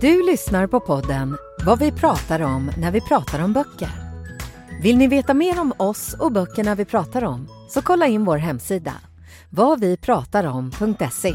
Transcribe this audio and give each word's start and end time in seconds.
Du 0.00 0.26
lyssnar 0.26 0.66
på 0.66 0.80
podden 0.80 1.36
Vad 1.64 1.78
vi 1.78 1.92
pratar 1.92 2.40
om 2.40 2.72
när 2.78 2.90
vi 2.90 3.00
pratar 3.00 3.44
om 3.44 3.52
böcker. 3.52 3.90
Vill 4.82 4.96
ni 4.96 5.06
veta 5.06 5.34
mer 5.34 5.60
om 5.60 5.72
oss 5.76 6.14
och 6.18 6.32
böckerna 6.32 6.74
vi 6.74 6.84
pratar 6.84 7.24
om? 7.24 7.48
Så 7.68 7.82
kolla 7.82 8.06
in 8.06 8.24
vår 8.24 8.36
hemsida, 8.36 8.92
vadvipratarom.se. 9.50 11.34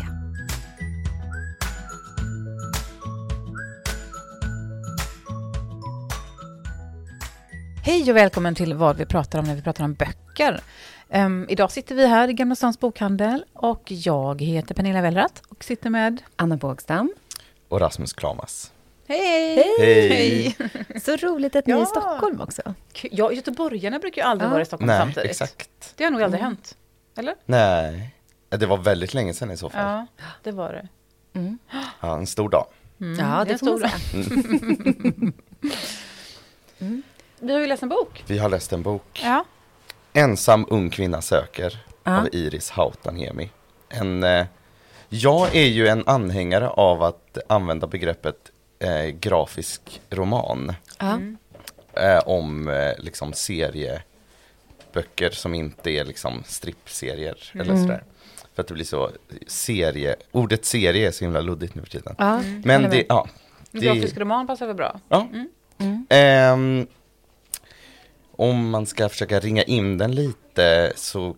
Hej 7.84 8.12
och 8.12 8.18
välkommen 8.18 8.56
till 8.56 8.74
vad 8.74 8.98
vi 8.98 9.06
pratar 9.06 9.40
om 9.40 9.46
när 9.46 9.56
vi 9.56 9.62
pratar 9.62 9.84
om 9.84 9.94
böcker. 9.94 10.60
Um, 11.10 11.46
idag 11.50 11.72
sitter 11.72 11.96
vi 11.96 12.08
här 12.08 12.30
i 12.30 12.34
Gamla 12.34 12.56
Stans 12.56 12.80
bokhandel 12.80 13.46
och 13.54 13.92
jag 13.92 14.42
heter 14.42 14.76
Pernilla 14.76 15.02
Wellrath 15.02 15.42
och 15.50 15.64
sitter 15.64 15.90
med 15.90 16.22
Anna 16.36 16.58
Bågstam. 16.58 17.14
Och 17.68 17.80
Rasmus 17.80 18.14
Klamas. 18.14 18.72
Hej! 19.08 19.56
Hej! 19.80 20.10
Hej. 20.10 20.56
Så 21.02 21.16
roligt 21.16 21.56
att 21.56 21.66
ni 21.68 21.74
är 21.74 21.78
Ja. 21.78 21.84
i 21.84 21.86
Stockholm 21.86 22.42
också. 22.42 22.62
Ja, 23.12 23.32
göteborgarna 23.32 24.00
brukar 24.00 24.22
ju 24.22 24.28
aldrig 24.28 24.48
Ja. 24.48 24.52
vara 24.52 24.62
i 24.62 24.66
Stockholm 24.66 24.88
Nej, 24.88 25.00
samtidigt. 25.00 25.32
exakt. 25.32 25.94
Det 25.96 26.04
har 26.04 26.12
nog 26.12 26.22
aldrig 26.24 26.44
hänt. 26.44 26.78
Eller? 27.18 27.36
Nej, 27.46 28.14
det 28.50 28.66
var 28.66 28.78
väldigt 28.78 29.14
länge 29.14 29.34
sedan 29.34 29.52
i 29.52 29.58
så 29.58 29.70
fall. 29.70 29.82
Ja, 29.86 30.06
det 30.44 30.52
var 30.52 30.74
det. 30.74 30.88
Ja, 32.02 32.18
en 32.18 32.28
stor 32.28 32.50
dag. 32.50 32.66
Mm, 33.02 33.20
ja, 33.20 33.46
det 33.46 33.52
det 33.54 33.58
får 33.58 33.66
man 33.66 33.80
säga. 33.80 35.34
Vi 37.40 37.54
har 37.54 37.60
ju 37.60 37.68
läst 37.68 37.84
en 37.84 37.90
bok. 37.90 38.24
Vi 38.28 38.38
har 38.38 38.50
läst 38.50 38.74
en 38.74 38.84
bok. 38.84 39.22
Ja. 39.24 39.46
Ensam 40.14 40.66
ung 40.70 40.90
kvinna 40.90 41.22
söker 41.22 41.84
Ja. 42.04 42.18
av 42.20 42.28
Iris 42.32 42.70
Hautaniemi. 42.70 43.50
En, 43.90 44.24
eh, 44.24 44.46
jag 45.10 45.56
är 45.56 45.66
ju 45.68 45.88
en 45.88 46.04
anhängare 46.06 46.70
av 46.70 47.04
att 47.04 47.38
använda 47.50 47.88
begreppet 47.88 48.52
eh, 48.80 49.06
grafisk 49.06 50.02
roman 50.10 50.74
Ja. 51.00 51.20
eh, 52.02 52.20
om 52.26 52.68
eh, 52.68 52.92
liksom 53.00 53.34
serieböcker 53.34 55.30
som 55.32 55.54
inte 55.54 55.90
är 55.92 56.06
liksom 56.06 56.44
strippserier 56.46 57.38
eller 57.54 57.76
sådär. 57.78 58.04
För 58.56 58.62
att 58.62 58.68
det 58.68 58.74
blir 58.74 58.86
så 58.86 59.12
serie, 59.48 60.16
ordet 60.32 60.66
serie 60.66 61.08
är 61.08 61.12
så 61.12 61.26
himla 61.26 61.42
luddigt 61.42 61.76
nu 61.76 61.82
för 61.82 61.90
tiden. 61.90 62.16
Ja, 62.18 62.42
Men 62.64 62.84
det, 62.90 63.06
ja. 63.10 63.28
Det- 63.72 63.80
grafisk 63.80 64.18
roman 64.18 64.48
passar 64.48 64.68
väl 64.68 64.76
bra? 64.76 65.00
Ja. 65.10 65.28
Ehm, 66.10 66.88
om 68.32 68.70
man 68.70 68.86
ska 68.86 69.10
försöka 69.10 69.40
ringa 69.40 69.64
in 69.64 69.98
den 69.98 70.16
lite 70.16 70.94
så 70.96 71.36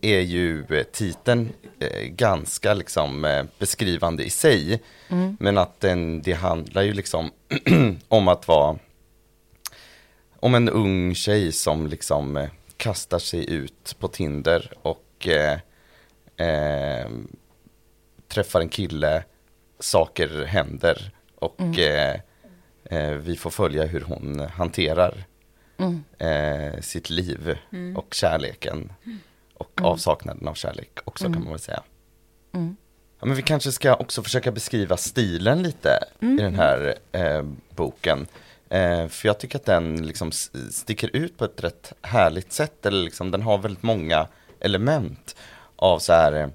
är 0.00 0.20
ju 0.20 0.64
eh, 0.70 0.82
titeln 0.82 1.52
eh, 1.78 2.02
ganska 2.02 2.74
liksom 2.74 3.24
eh, 3.24 3.44
beskrivande 3.58 4.24
i 4.24 4.30
sig. 4.30 4.82
Men 5.38 5.58
att 5.58 5.80
den, 5.80 6.22
det 6.22 6.32
handlar 6.32 6.82
ju 6.82 6.92
liksom 6.92 7.30
om 8.08 8.28
att 8.28 8.48
vara 8.48 8.78
om 10.42 10.54
en 10.54 10.68
ung 10.68 11.14
tjej 11.14 11.52
som 11.52 11.86
liksom 11.86 12.48
kastar 12.76 13.18
sig 13.18 13.50
ut 13.50 13.96
på 13.98 14.08
Tinder 14.08 14.72
och 14.82 15.28
eh, 15.28 15.58
eh, 16.48 17.08
träffar 18.28 18.60
en 18.60 18.68
kille, 18.68 19.24
saker 19.78 20.44
händer 20.44 21.10
och 21.34 21.78
eh, 21.78 22.20
eh, 22.84 23.10
vi 23.10 23.36
får 23.36 23.50
följa 23.50 23.84
hur 23.84 24.00
hon 24.00 24.40
hanterar 24.40 25.24
eh, 26.18 26.80
sitt 26.80 27.10
liv 27.10 27.58
och 27.96 28.14
kärleken 28.14 28.92
och 29.62 29.82
avsaknaden 29.82 30.48
av 30.48 30.54
kärlek 30.54 30.98
också 31.04 31.24
kan 31.24 31.42
man 31.42 31.50
väl 31.50 31.58
säga. 31.58 31.82
Ja, 33.20 33.26
men 33.26 33.36
vi 33.36 33.42
kanske 33.42 33.72
ska 33.72 33.94
också 33.94 34.22
försöka 34.22 34.52
beskriva 34.52 34.96
stilen 34.96 35.62
lite 35.62 35.98
i 36.20 36.36
den 36.36 36.54
här 36.54 36.94
eh, 37.12 37.42
boken. 37.76 38.26
Eh, 38.68 39.08
för 39.08 39.28
jag 39.28 39.38
tycker 39.38 39.58
att 39.58 39.64
den 39.64 40.06
liksom 40.06 40.32
sticker 40.70 41.16
ut 41.16 41.38
på 41.38 41.44
ett 41.44 41.64
rätt 41.64 41.92
härligt 42.02 42.52
sätt. 42.52 42.86
Eller 42.86 43.04
liksom, 43.04 43.30
den 43.30 43.42
har 43.42 43.58
väldigt 43.58 43.82
många 43.82 44.28
element 44.60 45.36
av 45.76 45.98
så 45.98 46.12
här, 46.12 46.32
eh, 46.32 46.48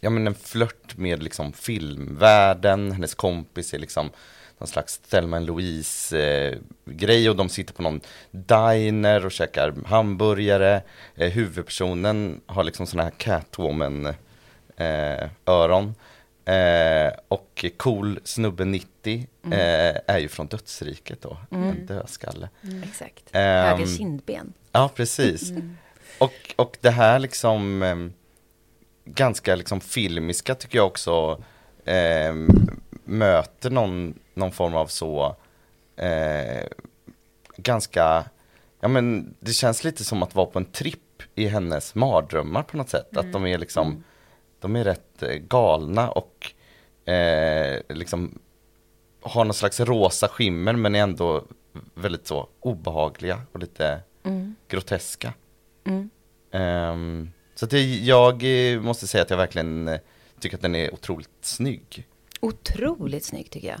ja 0.00 0.10
men 0.10 0.26
en 0.26 0.34
flört 0.34 0.96
med 0.96 1.22
liksom 1.22 1.52
filmvärlden. 1.52 2.92
Hennes 2.92 3.14
kompis 3.14 3.74
är 3.74 3.78
liksom 3.78 4.10
någon 4.58 4.68
slags 4.68 4.98
Thelma 4.98 5.38
Louise 5.38 6.18
eh, 6.18 6.58
grej 6.84 7.30
och 7.30 7.36
de 7.36 7.48
sitter 7.48 7.74
på 7.74 7.82
någon 7.82 8.00
diner 8.30 9.26
och 9.26 9.32
käkar 9.32 9.74
hamburgare. 9.86 10.82
Eh, 11.14 11.32
huvudpersonen 11.32 12.40
har 12.46 12.64
liksom 12.64 12.86
såna 12.86 13.02
här 13.02 13.10
Catwoman 13.10 14.06
eh, 14.76 15.28
öron. 15.46 15.94
Eh, 16.44 17.12
och 17.28 17.64
cool 17.76 18.20
snubbe 18.24 18.64
90 18.64 19.26
eh, 19.44 19.96
är 20.06 20.18
ju 20.18 20.28
från 20.28 20.46
dödsriket 20.46 21.22
då, 21.22 21.36
en 21.50 21.86
dödskalle. 21.86 22.48
Exakt. 22.82 23.24
Ehm, 23.32 23.78
Höga 23.78 23.86
kindben. 23.86 24.52
Ja, 24.72 24.90
precis. 24.94 25.52
Och, 26.18 26.54
och 26.56 26.76
det 26.80 26.90
här 26.90 27.18
liksom 27.18 27.82
ehm, 27.82 28.12
ganska 29.04 29.54
liksom 29.54 29.80
filmiska 29.80 30.54
tycker 30.54 30.78
jag 30.78 30.86
också 30.86 31.42
ehm, 31.84 32.48
möter 33.04 33.70
någon, 33.70 34.18
någon 34.34 34.52
form 34.52 34.74
av 34.74 34.86
så 34.86 35.36
eh, 35.96 36.66
ganska, 37.56 38.24
ja 38.80 38.88
men 38.88 39.34
det 39.40 39.52
känns 39.52 39.84
lite 39.84 40.04
som 40.04 40.22
att 40.22 40.34
vara 40.34 40.46
på 40.46 40.58
en 40.58 40.64
tripp 40.64 41.22
i 41.34 41.46
hennes 41.46 41.94
mardrömmar 41.94 42.62
på 42.62 42.76
något 42.76 42.88
sätt. 42.88 43.16
Att 43.16 43.32
de 43.32 43.46
är 43.46 43.58
liksom, 43.58 44.04
de 44.60 44.76
är 44.76 44.84
rätt 44.84 45.22
eh, 45.22 45.34
galna 45.34 46.10
och 46.10 46.52
eh, 47.12 47.80
liksom 47.88 48.38
har 49.20 49.44
någon 49.44 49.54
slags 49.54 49.80
rosa 49.80 50.28
skimmer 50.28 50.72
men 50.72 50.94
är 50.94 51.02
ändå 51.02 51.44
väldigt 51.94 52.26
så 52.26 52.48
obehagliga 52.60 53.42
och 53.52 53.58
lite 53.60 54.00
groteska. 54.68 55.32
Ehm, 56.50 57.30
så 57.54 57.64
att 57.64 57.72
jag 58.02 58.42
eh, 58.42 58.80
måste 58.80 59.06
säga 59.06 59.22
att 59.22 59.30
jag 59.30 59.36
verkligen 59.36 59.88
eh, 59.88 60.00
tycker 60.40 60.56
att 60.56 60.62
den 60.62 60.74
är 60.74 60.94
otroligt 60.94 61.30
snygg. 61.40 62.06
Otroligt 62.44 63.24
snygg 63.24 63.50
tycker 63.50 63.68
jag. 63.68 63.80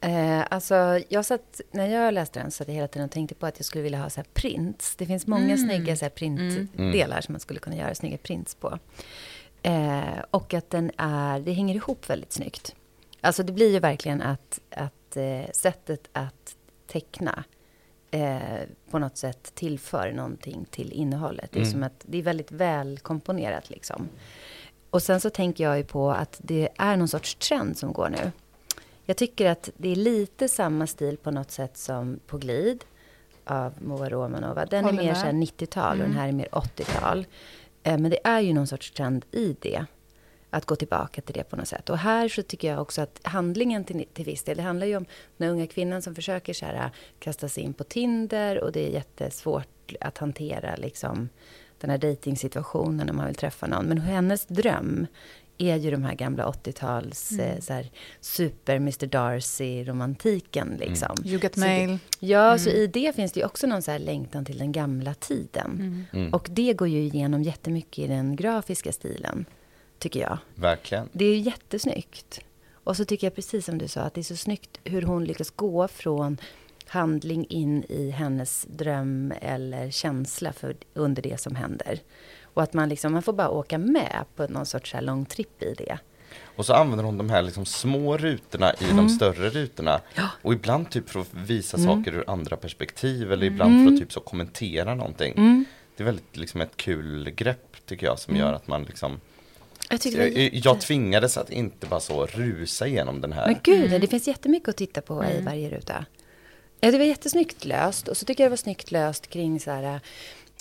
Eh, 0.00 0.44
alltså, 0.50 1.00
jag 1.08 1.24
satt, 1.24 1.60
när 1.70 1.86
jag 1.86 2.14
läste 2.14 2.40
den 2.40 2.50
satt 2.50 2.68
jag 2.68 2.74
hela 2.74 2.88
tiden 2.88 3.04
och 3.04 3.10
tänkte 3.10 3.34
på 3.34 3.46
att 3.46 3.58
jag 3.58 3.66
skulle 3.66 3.82
vilja 3.82 3.98
ha 3.98 4.10
så 4.10 4.20
här 4.20 4.26
prints. 4.32 4.96
Det 4.96 5.06
finns 5.06 5.26
många 5.26 5.56
snygga 5.56 5.96
så 5.96 6.04
här 6.04 6.10
printdelar 6.10 7.20
som 7.20 7.32
man 7.32 7.40
skulle 7.40 7.60
kunna 7.60 7.76
göra 7.76 7.94
snygga 7.94 8.18
prints 8.18 8.54
på. 8.54 8.78
Eh, 9.62 10.18
och 10.30 10.54
att 10.54 10.70
den 10.70 10.90
är, 10.96 11.40
det 11.40 11.52
hänger 11.52 11.74
ihop 11.74 12.10
väldigt 12.10 12.32
snyggt. 12.32 12.74
Alltså 13.20 13.42
det 13.42 13.52
blir 13.52 13.72
ju 13.72 13.78
verkligen 13.78 14.22
att, 14.22 14.60
att 14.70 15.16
eh, 15.16 15.50
sättet 15.52 16.08
att 16.12 16.56
teckna 16.86 17.44
eh, 18.10 18.38
på 18.90 18.98
något 18.98 19.16
sätt 19.16 19.52
tillför 19.54 20.12
någonting 20.12 20.66
till 20.70 20.92
innehållet. 20.92 21.52
Det 21.52 21.60
är 21.60 21.64
som 21.64 21.82
att 21.82 22.04
det 22.06 22.18
är 22.18 22.22
väldigt 22.22 22.52
väl 22.52 22.98
komponerat 22.98 23.70
liksom. 23.70 24.08
Och 24.94 25.02
sen 25.02 25.20
så 25.20 25.30
tänker 25.30 25.64
jag 25.64 25.78
ju 25.78 25.84
på 25.84 26.10
att 26.10 26.40
det 26.42 26.68
är 26.78 26.96
någon 26.96 27.08
sorts 27.08 27.34
trend 27.34 27.78
som 27.78 27.92
går 27.92 28.08
nu. 28.08 28.32
Jag 29.04 29.16
tycker 29.16 29.50
att 29.50 29.70
det 29.76 29.92
är 29.92 29.96
lite 29.96 30.48
samma 30.48 30.86
stil 30.86 31.16
på 31.16 31.30
något 31.30 31.50
sätt 31.50 31.76
som 31.76 32.20
På 32.26 32.38
glid 32.38 32.84
av 33.44 33.72
Moa 33.82 34.08
Romanova. 34.08 34.66
Den 34.66 34.84
Håller 34.84 34.98
är 34.98 35.02
mer 35.02 35.12
med. 35.12 35.20
så 35.20 35.26
här 35.26 35.32
90-tal 35.32 36.00
och 36.00 36.06
den 36.06 36.16
här 36.16 36.28
är 36.28 36.32
mer 36.32 36.48
80-tal. 36.52 37.26
Eh, 37.82 37.98
Men 37.98 38.10
det 38.10 38.18
är 38.24 38.40
ju 38.40 38.52
någon 38.52 38.66
sorts 38.66 38.90
trend 38.90 39.24
i 39.30 39.56
det. 39.60 39.86
Att 40.50 40.64
gå 40.64 40.76
tillbaka 40.76 41.20
till 41.20 41.34
det 41.34 41.44
på 41.44 41.56
något 41.56 41.68
sätt. 41.68 41.90
Och 41.90 41.98
här 41.98 42.28
så 42.28 42.42
tycker 42.42 42.68
jag 42.68 42.82
också 42.82 43.02
att 43.02 43.20
handlingen 43.22 43.84
till, 43.84 44.04
till 44.12 44.24
viss 44.24 44.42
del, 44.42 44.56
det 44.56 44.62
handlar 44.62 44.86
ju 44.86 44.96
om 44.96 45.06
den 45.36 45.50
unga 45.50 45.66
kvinnan 45.66 46.02
som 46.02 46.14
försöker 46.14 46.52
så 46.52 46.66
här, 46.66 46.90
kasta 47.18 47.48
sig 47.48 47.62
in 47.62 47.74
på 47.74 47.84
Tinder 47.84 48.60
och 48.60 48.72
det 48.72 48.86
är 48.88 48.90
jättesvårt 48.90 49.94
att 50.00 50.18
hantera 50.18 50.76
liksom 50.76 51.28
den 51.80 51.90
här 51.90 51.98
dejtingsituationen 51.98 53.06
när 53.06 53.14
man 53.14 53.26
vill 53.26 53.34
träffa 53.34 53.66
någon. 53.66 53.86
Men 53.86 53.98
hennes 53.98 54.46
dröm 54.46 55.06
är 55.58 55.76
ju 55.76 55.90
de 55.90 56.04
här 56.04 56.14
gamla 56.14 56.46
80-tals 56.46 57.32
eh, 57.32 57.60
så 57.60 57.72
här, 57.72 57.90
super 58.20 58.76
Mr 58.76 59.06
Darcy-romantiken 59.06 60.76
liksom. 60.80 61.16
You 61.24 61.40
get 61.40 61.54
Så 61.54 61.60
mail. 61.60 61.88
Det, 61.88 62.26
ja, 62.26 62.58
så 62.58 62.70
i 62.70 62.86
det 62.86 63.16
finns 63.16 63.32
det 63.32 63.40
ju 63.40 63.46
också 63.46 63.66
någon 63.66 63.82
så 63.82 63.90
här 63.90 63.98
längtan 63.98 64.44
till 64.44 64.58
den 64.58 64.72
gamla 64.72 65.14
tiden. 65.14 66.06
Och 66.32 66.48
det 66.50 66.72
går 66.72 66.88
ju 66.88 66.98
igenom 66.98 67.42
jättemycket 67.42 67.98
i 68.04 68.06
den 68.06 68.36
grafiska 68.36 68.92
stilen, 68.92 69.44
tycker 69.98 70.20
jag. 70.20 70.38
Verkligen. 70.54 71.08
Det 71.12 71.24
är 71.24 71.38
jättesnyggt. 71.38 72.40
Och 72.84 72.96
så 72.96 73.04
tycker 73.04 73.26
jag 73.26 73.34
precis 73.34 73.66
som 73.66 73.78
du 73.78 73.88
sa, 73.88 74.00
att 74.00 74.14
det 74.14 74.20
är 74.20 74.22
så 74.22 74.36
snyggt 74.36 74.80
hur 74.84 75.02
hon 75.02 75.24
lyckas 75.24 75.50
gå 75.50 75.88
från 75.88 76.38
handling 76.94 77.46
in 77.48 77.84
i 77.88 78.10
hennes 78.10 78.66
dröm 78.68 79.32
eller 79.40 79.90
känsla 79.90 80.52
för, 80.52 80.76
under 80.94 81.22
det 81.22 81.40
som 81.40 81.54
händer. 81.56 81.98
Och 82.42 82.62
att 82.62 82.72
man 82.72 82.88
liksom, 82.88 83.12
man 83.12 83.22
får 83.22 83.32
bara 83.32 83.50
åka 83.50 83.78
med 83.78 84.24
på 84.36 84.46
någon 84.46 84.66
sorts 84.66 84.90
så 84.90 84.96
här 84.96 85.04
lång 85.04 85.24
tripp 85.24 85.62
i 85.62 85.74
det. 85.78 85.98
Och 86.56 86.66
så 86.66 86.72
använder 86.72 87.04
hon 87.04 87.18
de 87.18 87.30
här 87.30 87.42
liksom 87.42 87.66
små 87.66 88.16
rutorna 88.16 88.72
i 88.74 88.84
de 88.96 89.08
större 89.08 89.50
rutorna. 89.50 89.90
Mm. 89.90 90.02
Ja. 90.14 90.28
Och 90.42 90.52
ibland 90.52 90.90
typ 90.90 91.10
för 91.10 91.20
att 91.20 91.34
visa 91.34 91.76
Mm. 91.76 91.88
saker 91.88 92.14
ur 92.18 92.24
andra 92.26 92.56
perspektiv 92.56 93.32
eller 93.32 93.46
ibland 93.46 93.86
för 93.88 93.94
att 93.94 94.00
typ 94.00 94.12
så 94.12 94.20
kommentera 94.20 94.94
någonting. 94.94 95.34
Mm. 95.36 95.64
Det 95.96 96.02
är 96.02 96.04
väldigt 96.04 96.36
liksom 96.36 96.60
ett 96.60 96.76
kul 96.76 97.30
grepp 97.30 97.76
tycker 97.86 98.06
jag 98.06 98.18
som 98.18 98.36
gör 98.36 98.52
att 98.52 98.68
man 98.68 98.82
liksom 98.84 99.20
Jag 99.90 100.00
jag, 100.04 100.28
jätte... 100.38 100.58
jag 100.58 100.80
tvingades 100.80 101.36
att 101.36 101.50
inte 101.50 101.86
bara 101.86 102.00
så 102.00 102.26
rusa 102.26 102.86
igenom 102.86 103.20
den 103.20 103.32
här. 103.32 103.46
Men 103.46 103.56
gud, 103.62 104.00
det 104.00 104.06
finns 104.06 104.28
jättemycket 104.28 104.68
att 104.68 104.76
titta 104.76 105.00
på 105.00 105.24
i 105.24 105.40
varje 105.40 105.70
ruta. 105.70 106.04
Ja, 106.84 106.90
det 106.90 106.98
var 106.98 107.04
jättesnyggt 107.04 107.64
löst. 107.64 108.08
Och 108.08 108.16
så 108.16 108.26
tycker 108.26 108.44
jag 108.44 108.48
det 108.48 108.52
var 108.52 108.56
snyggt 108.56 108.90
löst 108.90 109.26
kring 109.26 109.60
så 109.60 109.70
här, 109.70 110.00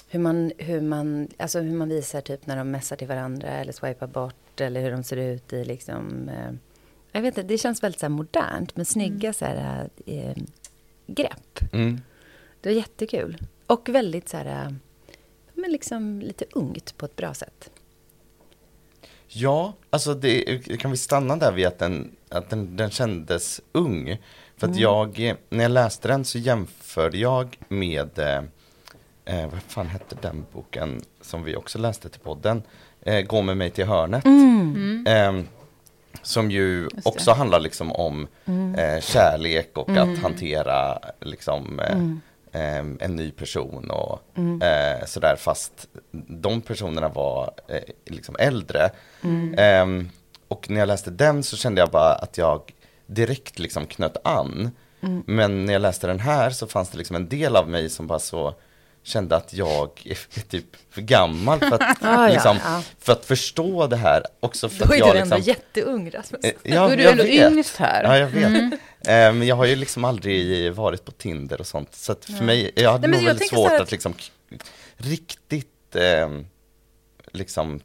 hur, 0.07 0.19
man, 0.19 0.51
hur, 0.57 0.81
man, 0.81 1.27
alltså 1.37 1.59
hur 1.59 1.77
man 1.77 1.89
visar 1.89 2.21
typ 2.21 2.47
när 2.47 2.57
de 2.57 2.71
messar 2.71 2.95
till 2.95 3.07
varandra 3.07 3.47
eller 3.47 3.71
swipar 3.71 4.07
bort. 4.07 4.61
Eller 4.61 4.81
hur 4.81 4.91
de 4.91 5.03
ser 5.03 5.17
ut 5.17 5.53
i 5.53 5.65
liksom... 5.65 6.29
Eh, 6.29 6.53
jag 7.11 7.21
vet 7.21 7.37
inte, 7.37 7.47
det 7.47 7.57
känns 7.57 7.83
väldigt 7.83 7.99
så 7.99 8.05
här 8.05 8.09
modernt 8.09 8.75
med 8.75 8.87
snygga 8.87 9.33
så 9.33 9.45
här, 9.45 9.89
eh, 10.05 10.35
grepp. 11.07 11.73
Mm. 11.73 12.01
Det 12.61 12.69
var 12.69 12.75
jättekul. 12.75 13.37
Och 13.67 13.89
väldigt 13.89 14.29
så 14.29 14.37
här, 14.37 14.75
men 15.53 15.71
liksom 15.71 16.21
lite 16.21 16.45
ungt 16.51 16.97
på 16.97 17.05
ett 17.05 17.15
bra 17.15 17.33
sätt. 17.33 17.69
Ja, 19.35 19.73
alltså 19.89 20.13
det, 20.13 20.43
kan 20.79 20.91
vi 20.91 20.97
stanna 20.97 21.35
där 21.35 21.51
vid 21.51 21.65
att 21.67 21.79
den, 21.79 22.11
att 22.29 22.49
den, 22.49 22.77
den 22.77 22.89
kändes 22.89 23.61
ung. 23.71 24.17
För 24.57 24.67
Mm. 24.67 24.73
att 24.75 24.79
jag, 24.81 25.35
när 25.49 25.63
jag 25.63 25.71
läste 25.71 26.07
den 26.07 26.25
så 26.25 26.37
jämförde 26.37 27.17
jag 27.17 27.57
med, 27.67 28.19
eh, 28.19 28.37
eh, 29.25 29.49
vad 29.51 29.61
fan 29.67 29.87
hette 29.87 30.15
den 30.21 30.45
boken 30.53 31.01
som 31.21 31.43
vi 31.43 31.55
också 31.55 31.79
läste 31.79 32.09
till 32.09 32.19
podden? 32.21 32.63
Eh, 33.01 33.21
Gå 33.21 33.41
med 33.41 33.57
mig 33.57 33.69
till 33.69 33.85
hörnet. 33.85 34.25
Eh, 35.07 35.41
som 36.21 36.51
ju 36.51 36.89
också 37.03 37.31
handlar 37.31 37.59
liksom 37.59 37.91
om 37.91 38.27
eh, 38.77 39.01
kärlek 39.01 39.77
och 39.77 39.89
att 39.89 40.17
hantera 40.17 40.99
liksom 41.21 41.81
eh, 42.53 42.77
en 42.99 43.15
ny 43.15 43.31
person 43.31 43.89
och 43.91 44.19
eh, 44.63 45.05
sådär 45.05 45.35
fast 45.35 45.87
de 46.27 46.61
personerna 46.61 47.09
var 47.09 47.51
eh, 47.67 47.77
liksom 48.05 48.35
äldre. 48.39 48.89
Ehm, 49.57 50.09
och 50.47 50.69
när 50.69 50.79
jag 50.79 50.87
läste 50.87 51.11
den 51.11 51.43
så 51.43 51.57
kände 51.57 51.81
jag 51.81 51.89
bara 51.89 52.13
att 52.15 52.37
jag 52.37 52.61
direkt 53.07 53.59
liksom 53.59 53.85
knöt 53.85 54.17
an. 54.23 54.71
Men 55.25 55.65
när 55.65 55.73
jag 55.73 55.81
läste 55.81 56.07
den 56.07 56.19
här 56.19 56.49
så 56.49 56.67
fanns 56.67 56.89
det 56.89 56.97
liksom 56.97 57.15
en 57.15 57.29
del 57.29 57.55
av 57.55 57.69
mig 57.69 57.89
som 57.89 58.07
bara 58.07 58.19
så 58.19 58.53
kände 59.03 59.35
att 59.35 59.53
jag 59.53 59.89
är 60.05 60.41
typ 60.49 60.65
för 60.89 61.01
gammal 61.01 61.59
för 61.59 61.83
att, 61.83 61.97
ja, 62.01 62.27
liksom, 62.27 62.57
ja. 62.63 62.81
för 62.99 63.13
att 63.13 63.25
förstå 63.25 63.87
det 63.87 63.95
här. 63.95 64.23
Också 64.39 64.69
för 64.69 64.79
Då 64.79 64.85
att 64.85 64.91
är 64.91 64.97
jag 64.99 65.15
du 65.15 65.19
ändå 65.19 65.35
liksom, 65.35 65.53
jätteung, 65.53 66.11
Rasmus. 66.11 66.43
Eh, 66.43 66.51
Då 66.63 66.69
Ja, 66.75 66.91
är 66.91 66.97
du 66.97 67.09
ändå 67.09 67.23
vet. 67.23 67.51
yngst 67.51 67.77
här. 67.77 68.03
Ja, 68.03 68.17
jag 68.17 68.27
vet. 68.27 68.73
Eh, 68.73 68.79
Men 69.05 69.47
jag 69.47 69.55
har 69.55 69.65
ju 69.65 69.75
liksom 69.75 70.05
aldrig 70.05 70.73
varit 70.73 71.05
på 71.05 71.11
Tinder 71.11 71.59
och 71.59 71.67
sånt. 71.67 71.95
Så 71.95 72.15
för 72.15 72.43
mig, 72.43 72.71
jag 72.75 72.91
hade 72.91 73.07
Nej, 73.07 73.19
nog 73.19 73.27
väldigt 73.27 73.49
svårt 73.49 73.71
att, 73.71 73.81
att- 73.81 73.91
liksom 73.91 74.13
riktigt 74.97 75.95
eh, 75.95 76.29
liksom 77.31 77.79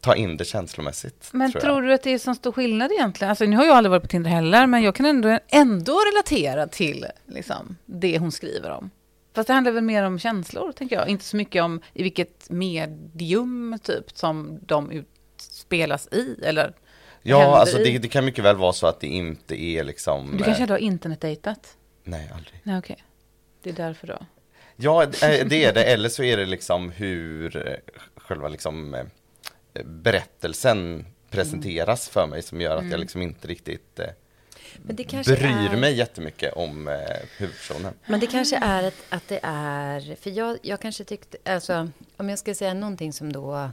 ta 0.00 0.14
in 0.14 0.36
det 0.36 0.44
känslomässigt. 0.44 1.28
Men 1.32 1.52
tror 1.52 1.60
tror, 1.60 1.82
du 1.82 1.92
att 1.94 2.02
det 2.02 2.10
är 2.10 2.18
så 2.18 2.34
stor 2.34 2.52
skillnad 2.52 2.92
egentligen? 2.92 3.30
Alltså, 3.30 3.44
nu 3.44 3.56
har 3.56 3.64
jag 3.64 3.76
aldrig 3.76 3.90
varit 3.90 4.02
på 4.02 4.08
Tinder 4.08 4.30
heller, 4.30 4.66
men 4.66 4.82
jag 4.82 4.94
kan 4.94 5.06
ändå, 5.06 5.38
ändå 5.48 5.98
relatera 6.12 6.66
till 6.66 7.06
liksom, 7.26 7.76
det 7.86 8.18
hon 8.18 8.32
skriver 8.32 8.70
om. 8.70 8.90
Fast 9.34 9.46
det 9.46 9.52
handlar 9.52 9.72
väl 9.72 9.84
mer 9.84 10.02
om 10.02 10.18
känslor, 10.18 10.72
tänker 10.72 10.96
jag. 10.96 11.08
Inte 11.08 11.24
så 11.24 11.36
mycket 11.36 11.62
om 11.62 11.80
i 11.92 12.02
vilket 12.02 12.50
medium, 12.50 13.78
typ, 13.82 14.04
som 14.14 14.58
de 14.66 14.90
utspelas 14.90 16.08
i, 16.12 16.36
eller 16.42 16.74
Ja, 17.22 17.58
alltså 17.58 17.78
det, 17.78 17.98
det 17.98 18.08
kan 18.08 18.24
mycket 18.24 18.44
väl 18.44 18.56
vara 18.56 18.72
så 18.72 18.86
att 18.86 19.00
det 19.00 19.06
inte 19.06 19.62
är 19.62 19.84
liksom... 19.84 20.36
Du 20.36 20.44
kanske 20.44 20.62
eh, 20.62 20.68
har 20.68 20.78
internetdejtat? 20.78 21.76
Nej, 22.04 22.30
aldrig. 22.34 22.60
Nej, 22.62 22.78
okej. 22.78 23.04
Det 23.62 23.70
är 23.70 23.74
därför 23.74 24.06
då. 24.06 24.18
Ja, 24.76 25.02
eh, 25.02 25.46
det 25.46 25.64
är 25.64 25.72
det. 25.72 25.84
Eller 25.84 26.08
så 26.08 26.22
är 26.22 26.36
det 26.36 26.46
liksom 26.46 26.90
hur 26.90 27.68
eh, 27.68 27.74
själva 28.16 28.48
liksom 28.48 28.94
eh, 28.94 29.04
berättelsen 29.84 31.06
presenteras 31.30 32.08
för 32.08 32.26
mig 32.26 32.42
som 32.42 32.60
gör 32.60 32.76
att 32.76 32.90
jag 32.90 33.00
liksom 33.00 33.22
inte 33.22 33.48
riktigt 33.48 34.00
Men 34.76 34.96
det 34.96 35.04
kanske 35.04 35.36
bryr 35.36 35.72
är... 35.72 35.76
mig 35.76 35.94
jättemycket 35.94 36.52
om 36.52 36.88
eh, 36.88 36.94
huvudpersonen. 37.36 37.94
Men 38.06 38.20
det 38.20 38.26
kanske 38.26 38.56
är 38.56 38.82
ett, 38.82 39.04
att 39.08 39.28
det 39.28 39.40
är... 39.42 40.16
För 40.20 40.30
jag, 40.30 40.58
jag 40.62 40.80
kanske 40.80 41.04
tyckte... 41.04 41.38
Alltså, 41.44 41.90
om 42.16 42.28
jag 42.28 42.38
ska 42.38 42.54
säga 42.54 42.74
någonting 42.74 43.12
som 43.12 43.32
då 43.32 43.70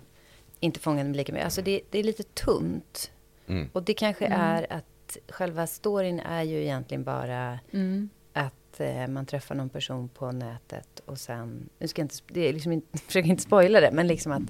inte 0.59 0.79
fångade 0.79 1.09
mig 1.09 1.17
lika 1.17 1.33
mycket. 1.33 1.45
Alltså 1.45 1.61
det, 1.61 1.81
det 1.89 1.99
är 1.99 2.03
lite 2.03 2.23
tunt. 2.23 3.11
Mm. 3.47 3.69
Och 3.73 3.83
det 3.83 3.93
kanske 3.93 4.25
är 4.27 4.73
att 4.73 5.17
själva 5.29 5.67
storyn 5.67 6.19
är 6.19 6.43
ju 6.43 6.61
egentligen 6.61 7.03
bara 7.03 7.59
Mm. 7.73 8.09
att 8.33 8.79
eh, 8.79 9.07
man 9.07 9.25
träffar 9.25 9.55
någon 9.55 9.69
person 9.69 10.09
på 10.09 10.31
nätet 10.31 11.01
och 11.05 11.17
sen... 11.17 11.69
Nu 11.79 11.87
ska 11.87 12.01
jag 12.01 12.05
inte... 12.05 12.15
Det 12.27 12.41
är 12.49 12.53
liksom 12.53 12.71
inte, 12.71 12.87
jag 12.91 13.01
försöker 13.01 13.29
inte 13.29 13.43
spoila 13.43 13.79
det, 13.81 13.91
men 13.91 14.07
liksom 14.07 14.31
att... 14.31 14.41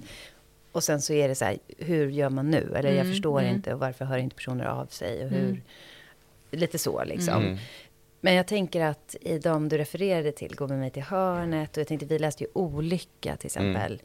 Och 0.71 0.83
sen 0.83 1.01
så 1.01 1.13
är 1.13 1.27
det 1.27 1.35
så 1.35 1.45
här, 1.45 1.57
hur 1.77 2.09
gör 2.09 2.29
man 2.29 2.51
nu? 2.51 2.73
Eller 2.75 2.89
jag 2.89 2.99
Mm, 2.99 3.11
förstår 3.11 3.39
mm. 3.41 3.55
inte 3.55 3.73
och 3.73 3.79
varför 3.79 4.05
hör 4.05 4.17
inte 4.17 4.35
personer 4.35 4.65
av 4.65 4.85
sig? 4.85 5.23
Och 5.25 5.29
hur, 5.29 5.45
Mm. 5.49 5.61
Lite 6.51 6.77
så 6.77 7.03
liksom. 7.03 7.44
Mm. 7.44 7.57
Men 8.21 8.33
jag 8.33 8.47
tänker 8.47 8.81
att 8.85 9.15
i 9.21 9.39
de 9.39 9.69
du 9.69 9.77
refererade 9.77 10.31
till, 10.31 10.55
Gå 10.55 10.67
med 10.67 10.79
mig 10.79 10.89
till 10.89 11.01
hörnet, 11.03 11.77
och 11.77 11.81
jag 11.81 11.88
tänkte 11.88 12.05
vi 12.05 12.19
läste 12.19 12.44
ju 12.44 12.49
Olycka 12.53 13.35
till 13.38 13.45
exempel, 13.45 14.01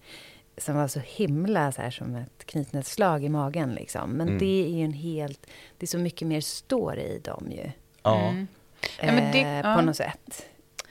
som 0.56 0.76
var 0.76 0.88
så 0.88 1.00
himla 1.00 1.72
så 1.72 1.82
här 1.82 1.90
som 1.90 2.14
ett 2.14 2.44
knytnävsslag 2.46 3.24
i 3.24 3.28
magen 3.28 3.74
liksom. 3.74 4.10
Men 4.10 4.26
Mm. 4.28 4.38
det 4.38 4.64
är 4.64 4.68
ju 4.68 4.84
en 4.84 4.92
helt, 4.92 5.46
det 5.78 5.84
är 5.84 5.88
så 5.88 5.98
mycket 5.98 6.28
mer 6.28 6.40
story 6.40 7.02
i 7.02 7.18
dem 7.18 7.48
ju. 7.50 7.70
Ja. 8.02 8.20
Mm. 8.28 8.46
Ja, 9.00 9.12
men 9.12 9.32
det- 9.32 9.40
eh, 9.42 9.56
ja. 9.70 9.76
På 9.76 9.82
något 9.82 9.96
sätt. 9.96 10.46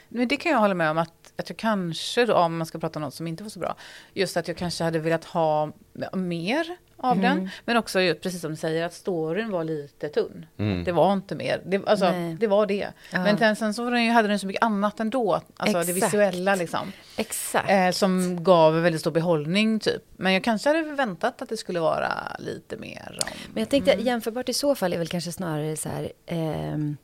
Men 0.09 0.27
det 0.27 0.37
kan 0.37 0.51
jag 0.51 0.59
hålla 0.59 0.73
med 0.73 0.91
om 0.91 0.97
att, 0.97 1.20
att 1.41 1.49
jag 1.49 1.57
kanske 1.57 2.25
då, 2.25 2.33
om 2.35 2.57
man 2.57 2.67
ska 2.67 2.79
prata 2.79 2.99
om 2.99 3.03
något 3.03 3.13
som 3.13 3.27
inte 3.27 3.43
var 3.43 3.49
så 3.49 3.59
bra, 3.59 3.75
just 4.13 4.37
att 4.37 4.47
jag 4.47 4.57
kanske 4.57 4.83
hade 4.83 4.99
velat 4.99 5.25
ha 5.25 5.71
mer 6.13 6.77
av 7.03 7.17
Mm. 7.17 7.21
den. 7.35 7.49
Men 7.65 7.77
också 7.77 8.01
ju, 8.01 8.13
precis 8.15 8.41
som 8.41 8.51
du 8.51 8.57
säger, 8.57 8.85
att 8.85 8.93
storyn 8.93 9.51
var 9.51 9.63
lite 9.63 10.09
tunn. 10.09 10.45
Mm. 10.57 10.83
Det 10.83 10.91
var 10.91 11.13
inte 11.13 11.35
mer. 11.35 11.61
Det, 11.65 11.87
alltså, 11.87 12.11
Nej. 12.11 12.33
det 12.39 12.47
var 12.47 12.65
det. 12.65 12.87
Ja. 13.11 13.23
Men 13.23 13.37
sen, 13.37 13.55
sen 13.55 13.73
så 13.73 13.83
var 13.83 13.91
den, 13.91 14.03
ju- 14.05 14.11
hade 14.11 14.27
den 14.27 14.39
så 14.39 14.47
mycket 14.47 14.63
annat 14.63 14.99
ändå. 14.99 15.41
Alltså 15.57 15.77
det 15.83 15.91
Exakt. 15.91 16.13
visuella 16.13 16.55
liksom. 16.55 16.91
Exakt. 17.17 17.69
Eh, 17.69 17.91
som 17.91 18.43
gav 18.43 18.77
en 18.77 18.83
väldigt 18.83 19.01
stor 19.01 19.11
behållning 19.11 19.79
typ. 19.79 20.01
Men 20.17 20.33
jag 20.33 20.43
kanske 20.43 20.69
hade 20.69 20.83
väntat 20.83 21.41
att 21.41 21.49
det 21.49 21.57
skulle 21.57 21.79
vara 21.79 22.11
lite 22.39 22.77
mer 22.77 23.19
om... 23.23 23.29
Men 23.53 23.61
jag 23.61 23.69
tänkte 23.69 23.91
jämförbart 23.91 24.49
i 24.49 24.53
så 24.53 24.75
fall 24.75 24.93
är 24.93 24.97
väl 24.97 25.07
kanske 25.07 25.31
snarare 25.31 25.77
så 25.77 25.89
här 25.89 26.11
ehm, 26.25 26.97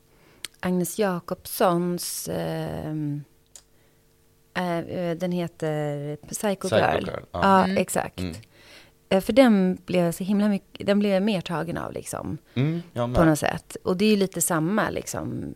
Agnes 0.60 0.98
Jakobssons 0.98 2.28
eh, 2.28 2.78
eh, 2.86 2.94
den 5.14 5.32
heter 5.32 6.16
Psycho, 6.16 6.68
Psycho 6.68 6.76
Girl. 6.76 7.04
Girl, 7.04 7.20
ja. 7.32 7.40
Ja, 7.42 7.64
Mm. 7.64 7.76
exakt. 7.76 8.20
Mm. 8.20 8.34
Eh, 9.10 9.20
För 9.20 9.32
den 9.32 9.78
blev 9.86 10.04
jag 10.04 10.14
så 10.14 10.24
himla 10.24 10.48
mycket, 10.48 10.86
den 10.86 10.98
blev 10.98 11.12
jag 11.12 11.22
mer 11.22 11.40
tagen 11.40 11.78
av 11.78 11.92
liksom. 11.92 12.38
Mm, 12.54 12.82
På 12.92 13.24
något 13.24 13.38
sätt. 13.38 13.76
Och 13.84 13.96
det 13.96 14.04
är 14.04 14.10
ju 14.10 14.16
lite 14.16 14.40
samma 14.40 14.90
liksom, 14.90 15.54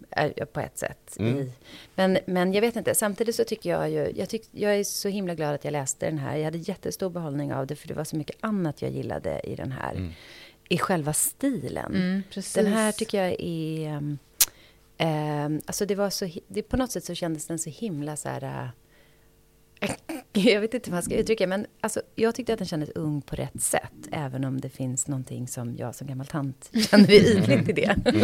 på 0.53 0.61
ett 0.61 0.79
sätt. 0.79 1.17
Mm. 1.19 1.39
I, 1.39 1.53
men, 1.95 2.19
men 2.27 2.53
jag 2.53 2.61
vet 2.61 2.77
inte, 2.77 2.95
samtidigt 2.95 3.35
så 3.35 3.45
tycker 3.45 3.71
jag 3.71 3.91
ju, 3.91 4.13
jag, 4.17 4.29
tyck, 4.29 4.49
jag 4.51 4.75
är 4.77 4.85
så 4.85 5.09
himla 5.09 5.35
glad 5.35 5.55
att 5.55 5.65
jag 5.65 5.73
läste 5.73 6.07
den 6.07 6.19
här. 6.19 6.37
Jag 6.37 6.45
hade 6.45 6.59
jättestor 6.59 7.11
behållning 7.11 7.55
av 7.55 7.67
det, 7.67 7.77
för 7.77 7.89
det 7.89 7.95
var 7.95 8.05
så 8.05 8.17
mycket 8.17 8.37
annat 8.41 8.83
jag 8.83 8.91
gillade 8.91 9.41
i 9.45 9.55
den 9.55 9.73
här. 9.73 9.93
Mm. 9.95 10.13
I 10.69 10.79
själva 10.79 11.13
stilen. 11.13 11.95
Mm. 11.95 12.23
Den 12.55 12.67
här 12.67 12.93
tycker 12.93 13.23
jag 13.25 13.37
är... 13.41 13.97
Um, 13.97 14.19
um, 14.99 15.61
alltså 15.67 15.87
det 15.87 15.95
var 15.95 16.11
så... 16.11 16.29
Det, 16.49 16.63
på 16.63 16.77
något 16.77 16.91
sätt 16.93 17.05
så 17.05 17.15
kändes 17.15 17.47
den 17.47 17.59
så 17.59 17.71
himla 17.71 18.17
så 18.17 18.29
här... 18.29 18.71
jag 20.33 20.61
vet 20.61 20.75
inte 20.75 20.91
hur 20.91 20.95
man 20.95 21.03
ska 21.03 21.15
uttrycka 21.15 21.47
men 21.47 21.67
alltså, 21.81 22.03
jag 22.15 22.35
tyckte 22.35 22.53
att 22.53 22.59
den 22.59 22.69
kändes 22.69 22.91
ung 22.91 23.23
på 23.23 23.37
rätt 23.37 23.63
sätt. 23.63 23.93
Även 24.13 24.45
om 24.45 24.61
det 24.61 24.69
finns 24.69 25.09
någonting 25.09 25.49
som 25.49 25.77
jag 25.77 25.95
som 25.95 26.07
gammal 26.07 26.27
tant 26.27 26.71
känner 26.91 27.11
ytligt 27.13 27.69
i 27.69 27.73
det. 27.73 27.97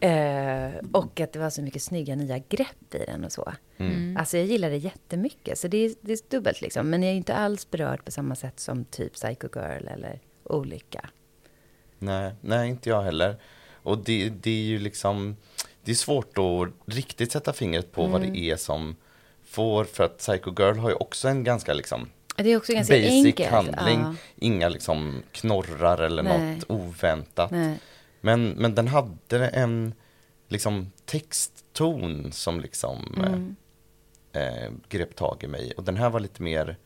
Eh, 0.00 0.70
och 0.92 1.20
att 1.20 1.32
det 1.32 1.38
var 1.38 1.50
så 1.50 1.62
mycket 1.62 1.82
snygga 1.82 2.14
nya 2.14 2.38
grepp 2.38 2.94
i 2.94 2.98
den 3.06 3.24
och 3.24 3.32
så. 3.32 3.52
Mm. 3.78 4.16
Alltså 4.16 4.36
jag 4.36 4.46
gillar 4.46 4.70
det 4.70 4.76
jättemycket. 4.76 5.58
Så 5.58 5.68
det 5.68 5.76
är, 5.76 5.94
det 6.00 6.12
är 6.12 6.18
dubbelt 6.30 6.60
liksom. 6.60 6.90
Men 6.90 7.02
jag 7.02 7.12
är 7.12 7.16
inte 7.16 7.34
alls 7.34 7.70
berörd 7.70 8.04
på 8.04 8.10
samma 8.10 8.34
sätt 8.34 8.60
som 8.60 8.84
typ 8.84 9.12
Psycho 9.12 9.48
Girl 9.54 9.88
eller 9.88 10.20
Olycka. 10.44 11.10
Nej, 11.98 12.32
nej, 12.40 12.68
inte 12.68 12.88
jag 12.88 13.02
heller. 13.02 13.36
Och 13.72 13.98
det, 13.98 14.28
det 14.28 14.50
är 14.50 14.64
ju 14.64 14.78
liksom, 14.78 15.36
det 15.84 15.90
är 15.90 15.94
svårt 15.94 16.38
att 16.38 16.94
riktigt 16.94 17.32
sätta 17.32 17.52
fingret 17.52 17.92
på 17.92 18.06
vad 18.06 18.20
Mm. 18.22 18.32
det 18.32 18.50
är 18.50 18.56
som 18.56 18.96
får, 19.52 19.84
för 19.84 20.04
att 20.04 20.18
Psycho 20.18 20.54
Girl 20.58 20.78
har 20.78 20.88
ju 20.88 20.94
också 20.94 21.28
en 21.28 21.44
ganska 21.44 21.72
liksom 21.74 22.08
Det 22.36 22.52
är 22.52 22.56
också 22.56 22.72
ganska 22.72 22.94
basic 22.94 23.24
enkelt. 23.26 23.50
handling. 23.50 24.00
Ja. 24.00 24.14
Inga 24.36 24.68
liksom 24.68 25.22
knorrar 25.32 25.98
eller 25.98 26.22
Nej. 26.22 26.54
något 26.56 26.64
oväntat. 26.70 27.50
Nej. 27.50 27.78
Men, 28.20 28.48
men 28.48 28.74
den 28.74 28.88
hade 28.88 29.48
en 29.48 29.94
liksom 30.48 30.92
textton 31.06 32.32
som 32.32 32.60
liksom 32.60 33.14
Mm. 33.24 33.56
eh, 34.32 34.64
eh, 34.64 34.70
grep 34.88 35.16
tag 35.16 35.36
i 35.44 35.46
mig. 35.46 35.72
Och 35.76 35.84
den 35.84 35.96
här 35.96 36.10
var 36.10 36.20
lite 36.20 36.42
mer 36.42 36.76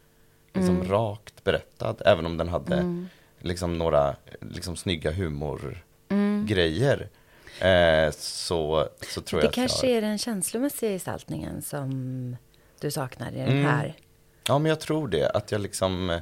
liksom 0.55 0.77
Mm. 0.77 0.89
rakt 0.89 1.45
berättad. 1.45 1.97
Även 2.05 2.27
om 2.27 2.37
den 2.37 2.49
hade 2.49 2.75
Mm. 2.77 3.09
liksom 3.39 3.79
några 3.79 4.17
liksom 4.41 4.77
snygga 4.77 5.13
humorgrejer. 5.13 7.09
Mm. 7.61 8.05
Eh, 8.07 8.11
så, 8.19 8.89
så 9.15 9.21
tror 9.21 9.41
Det 9.41 9.47
jag 9.47 9.55
kanske 9.55 9.87
jag... 9.87 9.97
är 9.97 10.01
den 10.01 10.19
känslomässiga 10.19 10.91
gestaltningen 10.91 11.63
som 11.63 12.37
du 12.81 12.91
saknar 12.91 13.33
i 13.33 13.37
den 13.37 13.49
Mm. 13.49 13.65
här. 13.65 13.95
Ja 14.49 14.59
men 14.59 14.69
jag 14.69 14.81
tror 14.81 15.09
det. 15.09 15.31
Att 15.31 15.53
jag 15.53 15.61
liksom 15.61 16.21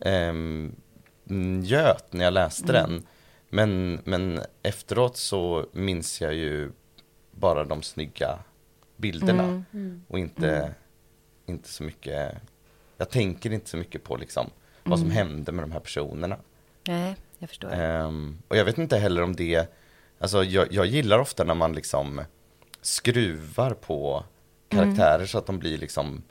ehm, 0.00 0.76
njöt 1.24 2.12
när 2.12 2.24
jag 2.24 2.32
läste 2.32 2.76
Mm. 2.78 2.90
den. 2.90 3.06
Men, 3.48 4.00
men 4.04 4.40
efteråt 4.62 5.16
så 5.16 5.66
minns 5.72 6.20
jag 6.20 6.34
ju 6.34 6.70
bara 7.30 7.64
de 7.64 7.82
snygga 7.82 8.38
bilderna. 8.96 9.64
Mm. 9.72 10.04
Och 10.08 10.18
inte, 10.18 10.50
Mm. 10.56 10.70
inte 11.46 11.68
så 11.68 11.82
mycket, 11.82 12.32
jag 12.96 13.10
tänker 13.10 13.52
inte 13.52 13.70
så 13.70 13.76
mycket 13.76 14.04
på 14.04 14.16
liksom 14.16 14.50
vad 14.82 14.98
som 14.98 15.10
Mm. 15.10 15.16
hände 15.16 15.52
med 15.52 15.64
de 15.64 15.72
här 15.72 15.80
personerna. 15.80 16.36
Nej, 16.86 17.16
jag 17.38 17.48
förstår. 17.48 17.72
Ehm, 17.72 18.42
och 18.48 18.56
jag 18.56 18.64
vet 18.64 18.78
inte 18.78 18.96
heller 18.98 19.22
om 19.22 19.36
det, 19.36 19.66
alltså 20.18 20.44
jag, 20.44 20.72
jag 20.72 20.86
gillar 20.86 21.18
ofta 21.18 21.44
när 21.44 21.54
man 21.54 21.72
liksom 21.72 22.22
skruvar 22.80 23.70
på 23.74 24.24
karaktärer 24.70 25.26
så 25.26 25.38
att 25.38 25.46
de 25.46 25.58
blir 25.58 25.78
liksom 25.78 26.22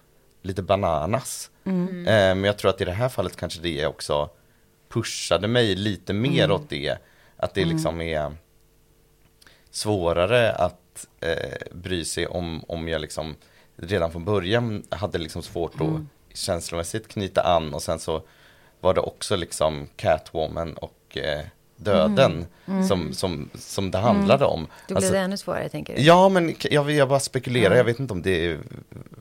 lite 0.41 0.62
bananas. 0.62 1.51
Mm. 1.63 2.08
Ehm, 2.08 2.41
Men 2.41 2.43
jag 2.43 2.58
tror 2.58 2.69
att 2.72 2.81
i 2.81 2.86
det 2.86 2.91
här 2.91 3.10
fallet 3.10 3.36
kanske 3.36 3.62
det 3.62 3.86
också 3.86 4.29
pushade 4.89 5.48
mig 5.48 5.75
lite 5.75 6.13
mer 6.13 6.43
Mm. 6.43 6.55
åt 6.55 6.69
det. 6.69 6.98
Att 7.38 7.53
det 7.53 7.65
liksom 7.65 8.01
är 8.01 8.36
svårare 9.72 10.51
att 10.51 11.08
eh, 11.22 11.58
bry 11.72 12.05
sig 12.05 12.27
om, 12.27 12.63
om 12.67 12.88
jag 12.88 13.01
liksom 13.01 13.36
redan 13.75 14.12
från 14.12 14.25
början 14.25 14.84
hade 14.89 15.17
liksom 15.17 15.41
svårt 15.43 15.79
Mm. 15.81 15.96
att 15.96 16.38
känslomässigt 16.38 17.08
knyta 17.08 17.41
an 17.41 17.74
och 17.74 17.81
sen 17.81 18.00
så 18.00 18.22
var 18.79 18.93
det 18.93 19.01
också 19.01 19.36
liksom 19.36 19.88
Catwoman 19.96 20.74
och 20.74 21.17
eh, 21.17 21.46
döden 21.79 22.45
Som, 22.88 23.13
som, 23.13 23.50
som 23.55 23.91
det 23.91 23.98
handlade 23.98 24.45
om. 24.45 24.62
Då 24.63 24.67
blev 24.88 24.98
Alltså- 24.98 25.12
det 25.13 25.19
ännu 25.19 25.38
svårare, 25.38 25.69
tänker 25.69 25.95
du? 25.95 26.01
Ja, 26.01 26.29
men 26.29 26.55
jag, 26.71 26.91
jag 26.91 27.09
bara 27.09 27.19
spekulerar, 27.19 27.71
Ja. 27.71 27.77
jag 27.77 27.83
vet 27.83 28.00
inte 28.00 28.13
om 28.13 28.21
det 28.21 28.57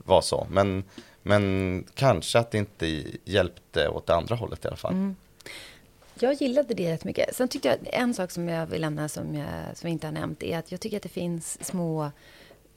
var 0.04 0.20
så. 0.20 0.46
Men, 0.50 0.84
men 1.22 1.84
kanske 1.94 2.38
att 2.38 2.50
det 2.50 2.58
inte 2.58 3.04
hjälpte 3.24 3.88
åt 3.88 4.06
det 4.06 4.14
andra 4.14 4.34
hållet 4.34 4.64
i 4.64 4.68
alla 4.68 4.76
fall. 4.76 4.92
Mm. 4.92 5.16
Jag 6.20 6.34
gillade 6.34 6.74
det 6.74 6.92
rätt 6.92 7.04
mycket. 7.04 7.36
Sen 7.36 7.48
tyckte 7.48 7.68
jag 7.68 7.78
en 7.84 8.14
sak 8.14 8.30
som 8.30 8.48
jag 8.48 8.66
vill 8.66 8.80
nämna 8.80 9.08
som 9.08 9.34
jag, 9.34 9.46
som 9.74 9.88
jag 9.88 9.92
inte 9.92 10.06
har 10.06 10.12
nämnt 10.12 10.42
är 10.42 10.58
att 10.58 10.72
jag 10.72 10.80
tycker 10.80 10.96
att 10.96 11.02
det 11.02 11.08
finns 11.08 11.64
små 11.66 12.10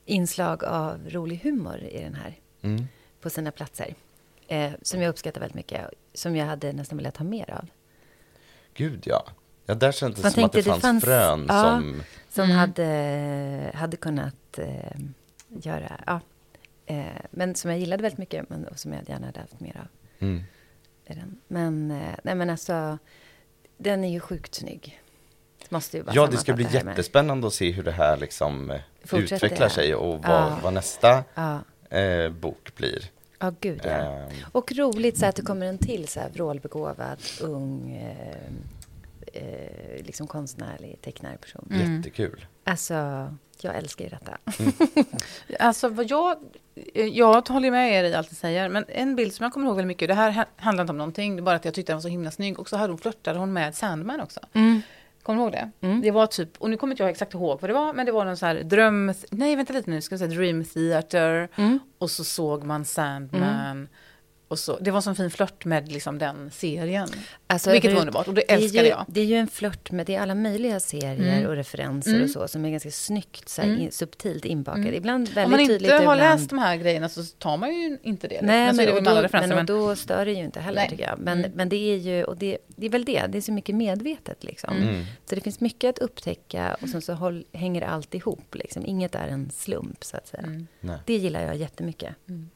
inslag 0.05 0.63
av 0.63 0.99
rolig 1.09 1.39
humor 1.43 1.77
i 1.77 2.01
den 2.03 2.13
här 2.15 2.35
Mm. 2.63 2.87
på 3.21 3.29
sina 3.29 3.51
platser. 3.51 3.93
Eh, 4.47 4.71
som 4.81 5.01
jag 5.01 5.09
uppskattar 5.09 5.39
väldigt 5.41 5.55
mycket. 5.55 5.81
Som 6.13 6.35
jag 6.35 6.45
hade 6.45 6.73
nästan 6.73 6.97
velat 6.97 7.17
ha 7.17 7.25
mer 7.25 7.51
av. 7.53 7.65
Gud 8.73 9.03
ja. 9.05 9.25
Ja, 9.71 9.75
där 9.75 9.91
kändes 9.91 10.19
det 10.19 10.23
Man 10.25 10.31
som 10.31 10.43
att 10.43 10.51
det 10.51 10.63
tänkte, 10.63 10.71
det 10.75 10.81
fanns, 10.81 11.03
fanns- 11.03 11.05
frön 11.05 11.45
ja. 11.49 11.61
som... 11.63 12.03
Som 12.29 12.43
Mm. 12.43 12.57
hade, 12.57 13.71
hade 13.73 13.97
kunnat 13.97 14.57
eh, 14.57 14.99
göra... 15.49 16.01
Ja, 16.05 16.19
eh, 16.85 17.05
men 17.31 17.55
som 17.55 17.71
jag 17.71 17.79
gillade 17.79 18.03
väldigt 18.03 18.17
mycket 18.17 18.49
men, 18.49 18.67
och 18.67 18.79
som 18.79 18.93
jag 18.93 19.09
gärna 19.09 19.25
hade 19.25 19.39
haft 19.39 19.59
mer 19.59 19.77
av. 19.77 19.87
Mm. 20.19 20.43
Men, 21.47 21.91
eh, 21.91 22.15
nej, 22.23 22.35
men 22.35 22.49
alltså, 22.49 22.97
den 23.77 24.03
är 24.03 24.09
ju 24.09 24.19
sjukt 24.19 24.55
snygg. 24.55 25.01
Måste 25.69 25.97
ju 25.97 26.03
bara 26.03 26.15
Ja, 26.15 26.27
det 26.27 26.37
ska 26.37 26.53
bli 26.53 26.63
med. 26.63 26.73
jättespännande 26.73 27.47
att 27.47 27.53
se 27.53 27.71
hur 27.71 27.83
det 27.83 27.91
här 27.91 28.17
liksom 28.17 28.71
eh, 28.71 28.79
Fortsätter, 29.03 29.35
utvecklar 29.35 29.69
sig 29.69 29.95
och 29.95 30.21
vad, 30.23 30.31
Ja. 30.31 30.59
vad 30.63 30.73
nästa 30.73 31.23
Ja, 31.35 31.59
eh, 31.97 32.29
bok 32.31 32.75
blir. 32.75 33.05
ja 33.39 33.53
gud 33.59 33.81
ja. 33.83 33.89
Ehm, 33.89 34.29
Och 34.51 34.71
roligt 34.71 35.17
så 35.17 35.25
att 35.25 35.35
det 35.35 35.41
kommer 35.41 35.65
en 35.65 35.77
till 35.77 36.07
så 36.07 36.19
här 36.19 36.29
vrålbegåvad, 36.29 37.17
ung, 37.41 38.01
eh, 39.33 40.05
liksom 40.05 40.27
konstnärlig 40.27 41.01
tecknarperson. 41.01 41.67
Mm. 41.71 41.95
Jättekul. 41.97 42.45
Alltså, 42.63 42.93
jag 43.61 43.75
älskar 43.75 44.03
ju 44.05 44.09
detta. 44.09 44.37
Alltså 45.59 45.89
vad 45.89 46.09
jag, 46.11 46.37
eh, 46.93 47.05
jag 47.05 47.47
håller 47.49 47.71
med 47.71 47.93
er 47.93 48.03
i 48.03 48.13
allt 48.13 48.31
ni 48.31 48.35
säger, 48.35 48.69
men 48.69 48.85
en 48.87 49.15
bild 49.15 49.33
som 49.33 49.43
jag 49.43 49.53
kommer 49.53 49.67
ihåg 49.67 49.75
väldigt 49.75 49.87
mycket, 49.87 50.07
det 50.07 50.13
här 50.13 50.31
ha- 50.31 50.45
handlar 50.55 50.83
inte 50.83 50.91
om 50.91 50.97
någonting, 50.97 51.35
det 51.35 51.39
är 51.39 51.43
bara 51.43 51.55
att 51.55 51.65
jag 51.65 51.73
tyckte 51.73 51.91
den 51.91 51.97
var 51.97 52.01
så 52.01 52.07
himla 52.07 52.31
snygg. 52.31 52.59
Och 52.59 52.69
så 52.69 52.77
hade 52.77 52.93
hon 52.93 52.97
flörtade 52.99 53.39
hon 53.39 53.53
med 53.53 53.75
Sandman 53.75 54.21
också. 54.21 54.39
Kommer 55.23 55.37
du 55.39 55.43
ihåg 55.43 55.51
det? 55.51 55.71
Mm. 55.87 56.01
Det 56.01 56.11
var 56.11 56.27
typ, 56.27 56.49
och 56.57 56.69
nu 56.69 56.77
kommer 56.77 56.93
inte 56.93 57.03
jag 57.03 57.09
exakt 57.09 57.33
ihåg 57.33 57.61
vad 57.61 57.69
det 57.69 57.73
var, 57.73 57.93
men 57.93 58.05
det 58.05 58.11
var 58.11 58.25
någon 58.25 58.37
så 58.37 58.45
här 58.45 58.55
dröm, 58.55 59.13
nej 59.31 59.55
vänta 59.55 59.73
lite 59.73 59.89
nu, 59.89 60.01
ska 60.01 60.13
jag 60.13 60.19
säga 60.19 60.31
Dream 60.31 60.63
Theater, 60.65 61.49
Mm. 61.55 61.79
och 61.97 62.11
så 62.11 62.23
såg 62.23 62.63
man 62.63 62.85
Sandman. 62.85 63.87
Och 64.51 64.59
så, 64.59 64.77
det 64.79 64.91
var 64.91 64.97
en 64.97 65.01
sån 65.01 65.15
fin 65.15 65.31
flört 65.31 65.65
med 65.65 65.91
liksom 65.91 66.17
den 66.19 66.51
serien. 66.51 67.07
Alltså, 67.47 67.71
Vilket 67.71 67.93
var 67.93 67.99
underbart, 67.99 68.27
och 68.27 68.33
det 68.33 68.51
är 68.51 68.55
älskade 68.55 68.83
ju, 68.83 68.89
jag. 68.89 69.05
Det 69.07 69.21
är 69.21 69.25
ju 69.25 69.35
en 69.35 69.47
flört 69.47 69.91
med, 69.91 70.05
det 70.05 70.15
är 70.15 70.21
alla 70.21 70.35
möjliga 70.35 70.79
serier 70.79 71.37
Mm. 71.37 71.49
och 71.49 71.55
referenser 71.55 72.11
Mm. 72.11 72.23
och 72.23 72.29
så, 72.29 72.47
som 72.47 72.65
är 72.65 72.69
ganska 72.69 72.91
snyggt, 72.91 73.49
så 73.49 73.61
här, 73.61 73.69
Mm. 73.69 73.81
in, 73.81 73.91
subtilt 73.91 74.45
inbakade. 74.45 74.83
Mm. 74.83 74.95
Ibland 74.95 75.27
väldigt 75.27 75.45
Om 75.45 75.51
man 75.51 75.59
inte 75.59 75.73
tydligt. 75.73 75.91
har 75.91 75.99
ibland... 76.01 76.19
läst 76.19 76.49
de 76.49 76.59
här 76.59 76.75
grejerna 76.75 77.09
så 77.09 77.23
tar 77.23 77.57
man 77.57 77.75
ju 77.75 77.97
inte 78.03 78.27
det. 78.27 78.41
Nej, 78.41 78.65
men 78.65 78.75
så 78.75 78.81
är 78.81 78.85
det 78.85 78.93
men, 78.93 79.03
och 79.07 79.11
alla 79.11 79.21
då, 79.21 79.27
men, 79.31 79.49
Men, 79.49 79.57
och 79.59 79.65
då 79.65 79.95
stör 79.95 80.25
det 80.25 80.31
ju 80.31 80.43
inte 80.43 80.59
heller, 80.59 80.81
Nej. 80.81 80.89
tycker 80.89 81.03
jag. 81.07 81.19
Men, 81.19 81.39
Mm. 81.39 81.51
men 81.55 81.69
det 81.69 81.75
är 81.93 81.97
ju, 81.97 82.23
och 82.23 82.37
det, 82.37 82.57
det 82.67 82.85
är 82.85 82.89
väl 82.89 83.05
det, 83.05 83.25
det 83.29 83.37
är 83.37 83.41
så 83.41 83.51
mycket 83.51 83.75
medvetet 83.75 84.43
liksom. 84.43 84.77
Mm. 84.77 85.05
Så 85.29 85.35
det 85.35 85.41
finns 85.41 85.59
mycket 85.59 85.89
att 85.89 85.99
upptäcka 85.99 86.77
och 86.81 86.89
sen 86.89 87.01
så 87.01 87.13
håll, 87.13 87.43
hänger 87.53 87.81
allt 87.81 88.15
ihop 88.15 88.55
liksom. 88.55 88.85
Inget 88.85 89.15
är 89.15 89.27
en 89.27 89.49
slump, 89.51 90.03
så 90.03 90.17
att 90.17 90.27
säga. 90.27 90.43
Mm. 90.43 90.67
Det 91.05 91.17
gillar 91.17 91.41
jag 91.41 91.55
jättemycket. 91.55 92.15
Mm. 92.29 92.49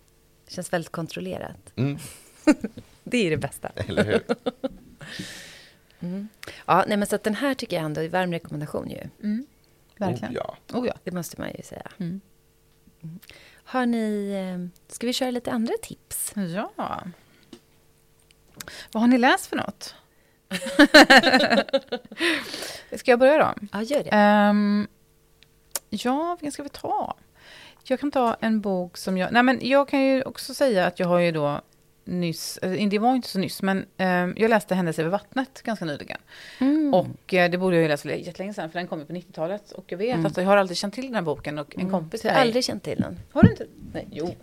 Det 0.46 0.52
känns 0.54 0.74
väldigt 0.74 0.92
kontrollerat. 0.92 1.74
Mm, 1.76 1.98
Det 3.04 3.18
är 3.18 3.30
det 3.30 3.38
bästa. 3.38 3.68
eller 3.76 4.04
hur? 4.06 4.24
Mm. 6.00 6.28
Ja, 6.66 6.86
nej, 6.88 6.98
men 6.98 7.08
så 7.08 7.16
att 7.16 7.24
den 7.24 7.36
här 7.36 7.54
tycker 7.54 7.76
jag 7.76 7.86
ändå 7.86 8.02
är 8.02 8.10
varm 8.10 8.32
rekommendation 8.32 8.90
ju. 8.90 8.98
Mm. 9.24 9.46
Verkligen. 9.98 10.32
Oh, 10.32 10.36
ja. 10.36 10.58
Oh, 10.80 10.88
ja. 10.88 10.94
Det 11.04 11.12
måste 11.12 11.42
man 11.42 11.50
ju 11.58 11.64
säga. 11.64 11.92
Mm. 11.98 12.22
Har 13.64 13.86
ni, 13.86 14.32
eh, 14.32 14.94
ska 14.94 15.08
vi 15.08 15.14
köra 15.14 15.32
lite 15.32 15.52
andra 15.52 15.74
tips? 15.82 16.34
ja. 16.36 16.72
Vad 18.92 19.02
har 19.04 19.08
ni 19.08 19.18
läst 19.18 19.46
för 19.46 19.56
något? 19.58 19.96
Ska 23.00 23.12
jag 23.12 23.20
börja 23.20 23.38
då? 23.38 23.54
Ja, 23.72 23.82
gör 23.82 24.04
det. 24.04 24.10
Ehm, 24.10 24.88
ja, 25.90 26.36
vilken 26.40 26.52
ska 26.52 26.64
vi 26.64 26.70
ta? 26.70 27.16
Jag 27.88 28.00
kan 28.00 28.12
ta 28.12 28.38
en 28.42 28.62
bok 28.62 28.98
som 28.98 29.18
jag... 29.18 29.32
Nej, 29.34 29.44
men 29.44 29.60
jag 29.62 29.88
kan 29.88 30.02
ju 30.04 30.22
också 30.24 30.54
säga 30.54 30.86
att 30.86 31.00
jag 31.00 31.08
har 31.08 31.20
ju 31.20 31.32
då 31.32 31.62
nyss... 32.06 32.58
eh, 32.58 32.88
Det 32.90 33.00
var 33.00 33.16
inte 33.16 33.28
så 33.28 33.40
nyss, 33.40 33.62
men 33.62 33.86
ehm, 33.98 34.34
jag 34.38 34.50
läste 34.50 34.76
Händelse 34.76 35.02
över 35.02 35.12
vattnet 35.12 35.62
ganska 35.64 35.86
nyligen. 35.86 36.18
Mm. 36.60 36.94
Och 36.94 37.34
eh, 37.34 37.52
det 37.52 37.58
borde 37.58 37.76
jag 37.76 37.84
ju 37.84 37.88
läst 37.88 38.04
för 38.04 38.10
jättelänge 38.10 38.54
sedan, 38.54 38.70
för 38.72 38.80
den 38.80 38.88
kom 38.88 39.00
ju 39.00 39.06
på 39.06 39.14
90-talet. 39.14 39.72
Och 39.72 39.84
jag 39.88 39.98
vet 39.98 40.14
Mm. 40.14 40.26
att 40.26 40.38
jag 40.38 40.46
har 40.46 40.58
aldrig 40.58 40.78
känt 40.78 40.94
till 40.94 41.06
den 41.06 41.16
här 41.16 41.22
boken. 41.22 41.60
Och 41.60 41.78
en 41.78 41.90
kompis 41.90 42.22
Så 42.22 42.28
jag 42.28 42.34
har 42.34 42.42
aldrig 42.42 42.64
känt 42.66 42.84
till 42.84 43.02
den. 43.02 43.20
Har 43.32 43.44
du 43.44 43.50
inte? 43.50 43.66
Nej, 43.94 44.08
jo. 44.12 44.36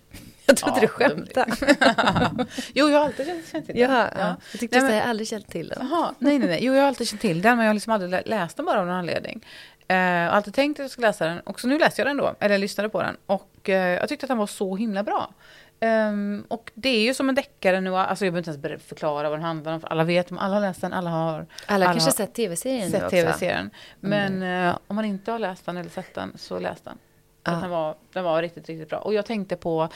Jag 0.46 0.56
trodde 0.56 0.74
Ja, 0.76 0.80
du 0.80 0.88
skämtade. 0.88 1.56
jo, 2.74 2.88
jag 2.88 2.98
har 2.98 3.04
alltid 3.04 3.26
känt- 3.26 3.66
till 3.66 3.74
den. 3.74 3.90
Ja, 3.90 4.08
ja. 4.18 4.36
Jag 4.52 4.60
tyckte 4.60 4.78
Nej, 4.78 4.86
men- 4.88 4.96
jag 4.96 5.06
aldrig 5.08 5.28
känt 5.28 5.48
till 5.48 5.68
den. 5.68 5.88
Jaha, 5.90 6.14
nej, 6.18 6.38
nej, 6.38 6.48
nej. 6.48 6.58
Jo, 6.64 6.72
jag 6.74 6.80
har 6.80 6.88
alltid 6.88 7.08
känt 7.08 7.20
till 7.20 7.42
den, 7.42 7.56
men 7.56 7.64
jag 7.66 7.70
har 7.70 7.74
liksom 7.74 7.92
aldrig 7.92 8.10
lä- 8.10 8.22
läst 8.26 8.56
den 8.56 8.66
bara 8.66 8.80
av 8.80 8.86
någon 8.86 8.94
anledning. 8.96 9.46
Eh, 9.88 9.96
jag 9.96 10.28
har 10.30 10.36
alltid 10.36 10.54
tänkt 10.54 10.80
att 10.80 10.84
jag 10.84 10.90
skulle 10.90 11.06
läsa 11.06 11.26
den, 11.26 11.40
och 11.40 11.60
så 11.60 11.68
nu 11.68 11.78
läste 11.78 12.00
jag 12.00 12.08
den 12.08 12.16
då, 12.16 12.34
eller 12.40 12.58
lyssnade 12.58 12.88
på 12.88 13.02
den. 13.02 13.16
Och 13.26 13.68
eh, 13.68 13.74
jag 14.00 14.08
tyckte 14.08 14.24
att 14.26 14.28
den 14.28 14.38
var 14.38 14.46
så 14.46 14.76
himla 14.76 15.02
bra. 15.02 15.34
Ehm, 15.80 16.44
och 16.48 16.70
det 16.74 16.88
är 16.88 17.00
ju 17.02 17.14
som 17.14 17.28
en 17.28 17.34
deckare 17.34 17.80
nu, 17.80 17.96
alltså 17.96 18.24
jag 18.24 18.32
behöver 18.34 18.50
inte 18.50 18.68
ens 18.70 18.84
förklara 18.88 19.28
vad 19.30 19.38
den 19.38 19.44
handlar 19.44 19.72
om, 19.72 19.80
för 19.80 19.88
alla 19.88 20.04
vet, 20.04 20.32
alla 20.32 20.54
har 20.54 20.60
läst 20.60 20.80
den, 20.80 20.92
alla 20.92 21.10
har 21.10 21.46
Alla 21.66 21.86
har 21.86 21.92
kanske 21.92 22.08
har 22.08 22.12
sett 22.26 22.34
tv-serien 22.34 22.90
sett 22.90 23.10
tv-serien. 23.10 23.70
Men 24.00 24.42
eh, 24.42 24.78
om 24.86 24.96
man 24.96 25.04
inte 25.04 25.32
har 25.32 25.38
läst 25.38 25.66
den 25.66 25.76
eller 25.76 25.90
sett 25.90 26.14
den, 26.14 26.32
så 26.36 26.58
läs 26.58 26.80
den. 26.80 26.98
Att 27.42 27.60
Den, 27.60 27.70
var, 27.70 27.94
den 28.12 28.24
var 28.24 28.42
riktigt, 28.42 28.68
riktigt 28.68 28.88
bra. 28.88 28.98
Och 28.98 29.14
jag 29.14 29.26
tänkte 29.26 29.56
på 29.56 29.88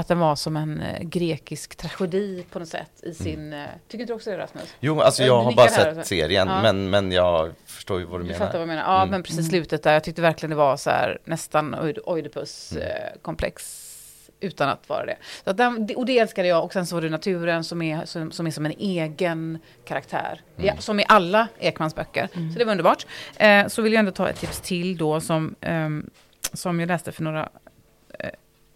att 0.00 0.08
den 0.08 0.18
var 0.18 0.36
som 0.36 0.56
en 0.56 0.80
eh, 0.80 1.02
grekisk 1.02 1.76
tragedi 1.76 2.44
på 2.50 2.58
något 2.58 2.68
sätt 2.68 2.90
i 3.02 3.14
sin... 3.14 3.52
eh, 3.52 3.64
Tycker 3.88 4.02
inte 4.02 4.12
du 4.12 4.16
också 4.16 4.30
det 4.30 4.38
Rasmus? 4.38 4.74
Jo, 4.80 5.00
alltså 5.00 5.22
jag 5.22 5.42
har 5.42 5.52
bara 5.52 5.68
sett 5.68 6.06
serien, 6.06 6.48
Ja. 6.48 6.62
men, 6.62 6.90
men 6.90 7.12
jag 7.12 7.52
förstår 7.66 7.98
ju 8.00 8.04
vad 8.06 8.20
du, 8.20 8.24
Du 8.24 8.32
menar. 8.32 8.38
fattar 8.38 8.52
vad 8.52 8.60
jag 8.62 8.68
menar. 8.68 8.82
Ja, 8.82 8.96
Mm. 8.98 9.10
men 9.10 9.22
precis 9.22 9.48
slutet 9.48 9.82
där. 9.82 9.92
Jag 9.92 10.04
tyckte 10.04 10.22
verkligen 10.22 10.50
det 10.50 10.56
var 10.56 10.76
så 10.76 10.90
här 10.90 11.18
nästan 11.24 11.74
Oid- 11.74 11.82
Mm. 11.82 12.02
Oidipus-komplex. 12.06 13.84
utan 14.40 14.68
att 14.68 14.88
vara 14.88 15.06
det. 15.06 15.16
Så 15.44 15.50
att 15.50 15.56
den, 15.56 15.88
och 15.96 16.06
det 16.06 16.18
älskade 16.18 16.48
jag. 16.48 16.64
Och 16.64 16.72
sen 16.72 16.86
så 16.86 16.94
var 16.94 17.02
det 17.02 17.08
naturen 17.10 17.64
som 17.64 17.82
är 17.82 18.04
som, 18.04 18.32
som, 18.32 18.46
är 18.46 18.50
som 18.50 18.66
en 18.66 18.72
egen 18.78 19.58
karaktär. 19.84 20.40
Mm. 20.56 20.66
Ja, 20.66 20.74
som 20.82 21.00
i 21.00 21.04
alla 21.08 21.48
Ekmans 21.58 21.94
böcker. 21.94 22.28
Så 22.52 22.58
det 22.58 22.64
var 22.64 22.70
underbart. 22.72 23.06
Eh, 23.36 23.66
så 23.66 23.82
vill 23.82 23.92
jag 23.92 23.98
ändå 24.00 24.10
ta 24.12 24.28
ett 24.28 24.36
tips 24.40 24.60
till 24.60 24.96
då 24.96 25.20
som, 25.20 25.54
ehm, 25.60 26.10
som 26.52 26.80
jag 26.80 26.86
läste 26.86 27.12
för 27.12 27.22
några... 27.22 27.48
Eh, 28.18 28.28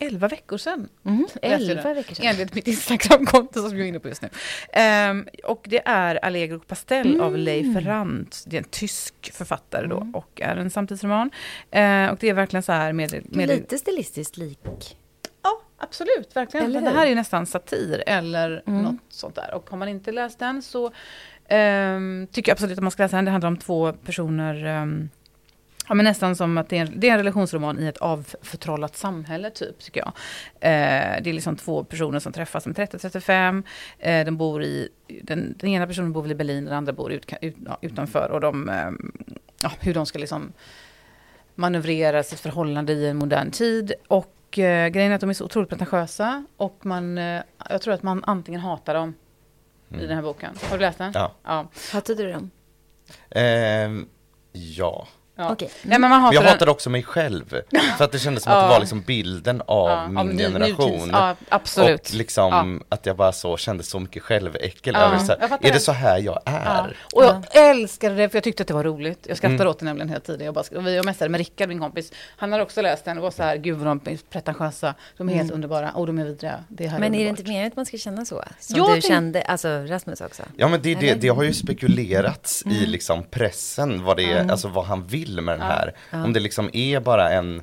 elva 0.07 0.29
veckor 0.29 0.57
sedan. 0.59 0.89
Mm, 1.05 1.27
elva 1.43 1.95
veckor 1.95 2.15
sedan. 2.15 2.27
Enligt 2.27 2.55
mitt 2.55 2.69
Instagramkonto 2.69 3.69
som 3.69 3.71
jag 3.79 3.81
är 3.81 3.89
inne 3.89 4.01
på 4.01 4.09
just 4.09 4.23
nu. 4.23 4.29
Ehm, 4.73 5.29
och 5.45 5.67
det 5.69 5.83
är 5.85 6.25
Allegro 6.25 6.59
Pastell 6.59 7.21
av 7.21 7.29
Mm. 7.29 7.41
Leif 7.41 7.87
Rant. 7.87 8.45
Det 8.47 8.57
är 8.57 8.59
en 8.59 8.69
tysk 8.71 9.33
författare 9.33 9.87
då 9.87 10.07
och 10.15 10.41
är 10.41 10.57
en 10.57 10.71
samtidsroman. 10.71 11.31
Ehm, 11.71 12.11
och 12.11 12.17
det 12.21 12.29
är 12.29 12.35
verkligen 12.35 12.63
så 12.63 12.73
här 12.73 12.93
med... 12.93 13.23
med 13.37 13.49
Lite 13.49 13.79
stilistiskt 13.79 14.37
lik. 14.37 14.97
Ja, 15.43 15.61
absolut. 15.79 16.37
Verkligen. 16.37 16.67
Eller 16.67 16.81
det 16.81 16.91
här 16.91 17.05
är 17.05 17.09
ju 17.09 17.15
nästan 17.15 17.47
satir 17.47 18.03
eller 18.07 18.63
Mm. 18.67 18.83
något 18.83 18.97
sånt 19.09 19.35
där. 19.35 19.55
Och 19.55 19.71
har 19.71 19.79
man 19.79 19.89
inte 19.89 20.13
läst 20.13 20.39
den 20.39 20.63
så 20.63 20.91
ehm, 21.49 22.27
tycker 22.33 22.51
jag 22.51 22.55
absolut 22.55 22.79
att 22.79 22.83
man 22.83 22.91
ska 22.91 23.03
läsa 23.03 23.17
den. 23.17 23.25
Det 23.25 23.31
handlar 23.31 23.49
om 23.49 23.57
två 23.57 23.93
personer 23.93 24.65
ehm, 24.65 25.09
Ja, 25.89 25.95
men 25.95 26.05
nästan 26.05 26.37
som 26.37 26.59
att 26.59 26.69
det 26.69 26.79
är, 26.79 26.81
en, 26.87 27.01
det 27.01 27.09
är 27.09 27.13
en 27.13 27.19
relationsroman 27.19 27.79
i 27.79 27.87
ett 27.87 27.99
avförtrollat 27.99 28.97
samhälle, 28.97 29.51
typ, 29.51 29.79
tycker 29.79 30.01
jag. 30.01 30.13
Eh, 30.61 31.23
det 31.23 31.31
är 31.31 31.33
liksom 31.33 31.57
två 31.57 31.85
personer 31.85 32.19
som 32.19 32.33
träffas 32.33 32.63
som 32.63 32.75
30-35. 32.75 33.63
Eh, 33.99 34.25
de 34.25 34.37
bor 34.37 34.63
i, 34.63 34.89
den, 35.23 35.55
den 35.59 35.71
ena 35.71 35.87
personen 35.87 36.13
bor 36.13 36.23
väl 36.23 36.31
i 36.31 36.35
Berlin, 36.35 36.65
den 36.65 36.75
andra 36.75 36.93
bor 36.93 37.13
ut, 37.13 37.33
ut, 37.41 37.57
utanför. 37.81 38.31
Och 38.31 38.41
de, 38.41 38.69
ehm, 38.69 39.13
ja, 39.63 39.73
hur 39.81 39.95
de 39.95 40.07
ska 40.07 40.19
liksom 40.19 40.53
manövrera 41.55 42.23
sitt 42.23 42.41
förhållande 42.41 42.93
i 42.93 43.09
en 43.09 43.17
modern 43.17 43.51
tid. 43.51 43.93
Och 44.09 44.59
eh, 44.59 44.89
grejen 44.89 45.11
är 45.13 45.15
att 45.15 45.21
de 45.21 45.31
är 45.31 45.35
så 45.35 45.45
otroligt 45.45 45.69
pretentiösa. 45.69 46.45
Och 46.57 46.87
man, 46.87 47.19
eh, 47.19 47.43
jag 47.69 47.83
tror 47.83 47.95
att 47.95 48.03
man 48.03 48.25
antingen 48.27 48.61
hatar 48.61 48.95
dem 48.95 49.15
i 49.89 50.07
den 50.07 50.17
här 50.17 50.23
boken. 50.23 50.55
Har 50.71 50.77
du 50.77 50.83
läst 50.83 50.99
den? 50.99 51.13
Ja. 51.15 51.33
ja. 51.43 51.69
Hatade 51.93 52.23
du 52.23 52.33
dem? 52.33 52.51
Ehm, 53.31 54.07
ja. 54.53 55.07
Ja. 55.37 55.53
Okej. 55.53 55.71
Nej, 55.83 55.99
men 55.99 56.11
man 56.11 56.21
hatar 56.21 56.35
jag 56.35 56.43
den- 56.43 56.53
hatade 56.53 56.71
också 56.71 56.91
mig 56.91 57.03
själv. 57.03 57.55
För 57.99 58.05
att 58.05 58.13
det 58.13 58.19
kändes 58.19 58.43
som 58.45 58.53
att 58.53 58.65
det 58.65 58.69
var 58.69 58.81
liksom 58.81 59.01
bilden 59.01 59.63
av 59.67 59.89
Ja, 59.89 60.09
min 60.09 60.17
av 60.19 60.29
generation. 60.53 61.11
Ja, 61.13 61.37
absolut. 61.49 62.09
Och 62.09 62.15
liksom 62.15 62.83
att 62.89 63.07
jag 63.07 63.17
bara 63.17 63.33
så 63.33 63.57
kände 63.57 63.83
så 63.85 64.01
mycket 64.01 64.23
själväckel 64.23 64.95
Ja, 64.99 65.01
över 65.01 65.19
så 65.19 65.33
här, 65.41 65.59
är 65.61 65.73
det 65.73 65.81
så 65.81 65.93
här 65.93 66.19
jag 66.19 66.39
Ja. 66.45 66.53
är? 66.53 66.97
Och 67.13 67.25
jag 67.25 67.43
älskade 67.71 68.15
det 68.15 68.29
för 68.29 68.37
jag 68.37 68.45
tyckte 68.45 68.63
att 68.63 68.67
det 68.69 68.75
var 68.75 68.85
roligt. 68.85 69.27
Jag 69.29 69.37
skrattade 69.37 69.57
Mm. 69.63 69.69
åt 69.71 69.79
det 69.79 69.85
nämligen 69.85 70.09
hela 70.09 70.21
tiden. 70.21 70.45
Jag, 70.45 70.55
bara, 70.55 70.65
och 70.77 70.87
vi- 70.87 70.97
jag 70.97 71.05
messade 71.05 71.29
med 71.29 71.39
Rickard, 71.39 71.69
min 71.69 71.79
kompis. 71.81 72.13
Han 72.37 72.53
har 72.53 72.61
också 72.61 72.83
läst 72.83 73.05
den 73.05 73.17
och 73.19 73.23
var 73.23 73.31
så 73.31 73.43
här, 73.43 73.57
gud 73.57 73.79
vad 73.79 73.87
de 73.87 74.11
är 74.13 74.19
pretentiösa. 74.31 74.95
De 75.17 75.29
är 75.29 75.35
helt 75.35 75.51
underbara 75.53 75.91
och 75.91 76.07
de 76.07 76.19
är 76.19 76.25
vidriga. 76.25 76.65
Det 76.69 76.87
här 76.87 76.99
Men 76.99 77.15
är 77.15 77.19
det 77.19 77.25
underbart. 77.25 77.39
inte 77.39 77.49
meningen 77.51 77.69
att 77.69 77.77
man 77.77 77.87
ska 77.87 77.97
känna 77.99 78.25
så? 78.25 78.45
Som 78.61 78.77
Jag 78.77 78.87
du 78.89 78.93
tänk- 78.93 79.05
kände, 79.05 79.43
alltså 79.43 79.69
Rasmus 79.69 80.21
också? 80.21 80.43
Ja 80.57 80.69
men 80.69 80.83
det, 80.83 80.95
det, 80.95 81.15
det 81.15 81.29
har 81.29 81.43
ju 81.43 81.53
spekulerats 81.55 82.65
Mm. 82.65 82.77
i 82.77 82.87
liksom 82.87 83.23
pressen 83.31 84.05
vad 84.05 84.17
det 84.17 84.33
är, 84.33 84.51
alltså 84.51 84.69
vad 84.69 84.85
han 84.85 85.07
vill 85.07 85.22
med 85.29 85.55
den 85.55 85.63
här. 85.67 85.93
Om 86.11 86.33
det 86.33 86.41
liksom 86.41 86.71
är 86.73 87.01
bara 87.01 87.31
en 87.31 87.63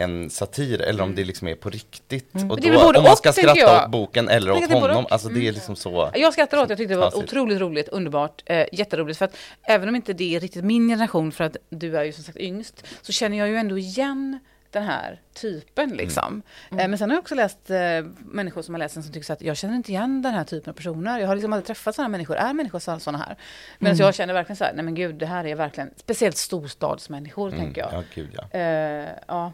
en 0.00 0.30
satir 0.30 0.80
eller 0.82 1.02
om 1.02 1.14
det 1.14 1.24
liksom 1.24 1.48
är 1.48 1.54
på 1.54 1.70
riktigt. 1.70 2.34
Och 2.34 2.40
Mm. 2.40 2.54
är 2.58 2.72
då, 2.72 2.86
om 2.86 3.02
man 3.02 3.12
och, 3.12 3.18
ska 3.18 3.32
tänker 3.32 3.54
skratta 3.54 3.84
åt 3.84 3.90
boken 3.90 4.28
eller 4.28 4.52
åt 4.52 4.70
honom, 4.70 5.04
och. 5.04 5.12
alltså 5.12 5.28
det 5.28 5.48
är 5.48 5.52
liksom 5.52 5.76
så. 5.76 6.10
Jag 6.14 6.32
skrattar 6.32 6.62
åt, 6.62 6.68
jag 6.68 6.78
tyckte 6.78 6.94
det 6.94 7.00
var 7.00 7.16
otroligt 7.16 7.60
roligt, 7.60 7.88
underbart, 7.88 8.42
eh, 8.46 8.66
jätteroligt. 8.72 9.18
För 9.18 9.24
att 9.24 9.36
även 9.62 9.88
om 9.88 9.96
inte 9.96 10.12
det 10.12 10.36
är 10.36 10.40
riktigt 10.40 10.64
min 10.64 10.88
generation, 10.88 11.32
för 11.32 11.44
att 11.44 11.56
du 11.70 11.96
är 11.96 12.04
ju 12.04 12.12
som 12.12 12.24
sagt 12.24 12.38
yngst, 12.38 12.86
så 13.02 13.12
känner 13.12 13.38
jag 13.38 13.48
ju 13.48 13.56
ändå 13.56 13.78
igen 13.78 14.38
den 14.70 14.82
här 14.82 15.20
typen 15.34 15.90
liksom. 15.90 16.42
Eh, 16.70 16.76
men 16.88 16.98
sen 16.98 17.10
har 17.10 17.16
jag 17.16 17.22
också 17.22 17.34
läst 17.34 17.70
eh, 17.70 17.78
människor 18.18 18.62
som 18.62 18.74
har 18.74 18.78
läst 18.78 18.94
den 18.94 19.02
som 19.04 19.12
tycker 19.12 19.32
att 19.32 19.42
jag 19.42 19.56
känner 19.56 19.74
inte 19.76 19.90
igen 19.92 20.22
den 20.22 20.34
här 20.34 20.44
typen 20.44 20.70
av 20.70 20.74
personer. 20.74 21.18
Jag 21.20 21.26
har 21.28 21.34
liksom 21.34 21.52
aldrig 21.52 21.66
träffat 21.66 21.94
sådana 21.94 22.08
människor. 22.08 22.36
Är 22.36 22.52
människor 22.52 22.78
så- 22.78 22.98
sådana 22.98 23.18
här? 23.24 23.36
Medan 23.78 23.96
jag 23.96 24.14
känner 24.14 24.34
verkligen 24.34 24.56
så 24.56 24.64
här, 24.64 24.72
nej 24.74 24.84
men 24.84 24.94
gud, 24.94 25.14
det 25.14 25.26
här 25.26 25.44
är 25.46 25.54
verkligen, 25.54 25.90
speciellt 25.96 26.36
storstadsmänniskor 26.36 27.50
tänker 27.50 27.80
jag. 27.80 27.92
Ja, 27.92 28.02
gud 28.14 28.30
ja. 28.32 28.58
Eh, 28.58 29.08
ja. 29.28 29.52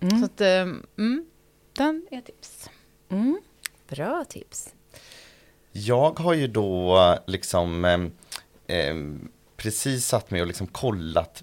Så 0.00 0.24
att, 0.24 0.40
mm, 0.40 1.26
den 1.76 2.06
är 2.10 2.20
tips. 2.20 2.70
Mm. 3.10 3.40
Bra 3.88 4.24
tips. 4.28 4.74
Jag 5.72 6.18
har 6.18 6.34
ju 6.34 6.46
då 6.46 6.98
liksom 7.26 8.10
precis 9.56 10.06
satt 10.06 10.30
mig 10.30 10.40
och 10.40 10.46
liksom 10.46 10.66
kollat 10.66 11.42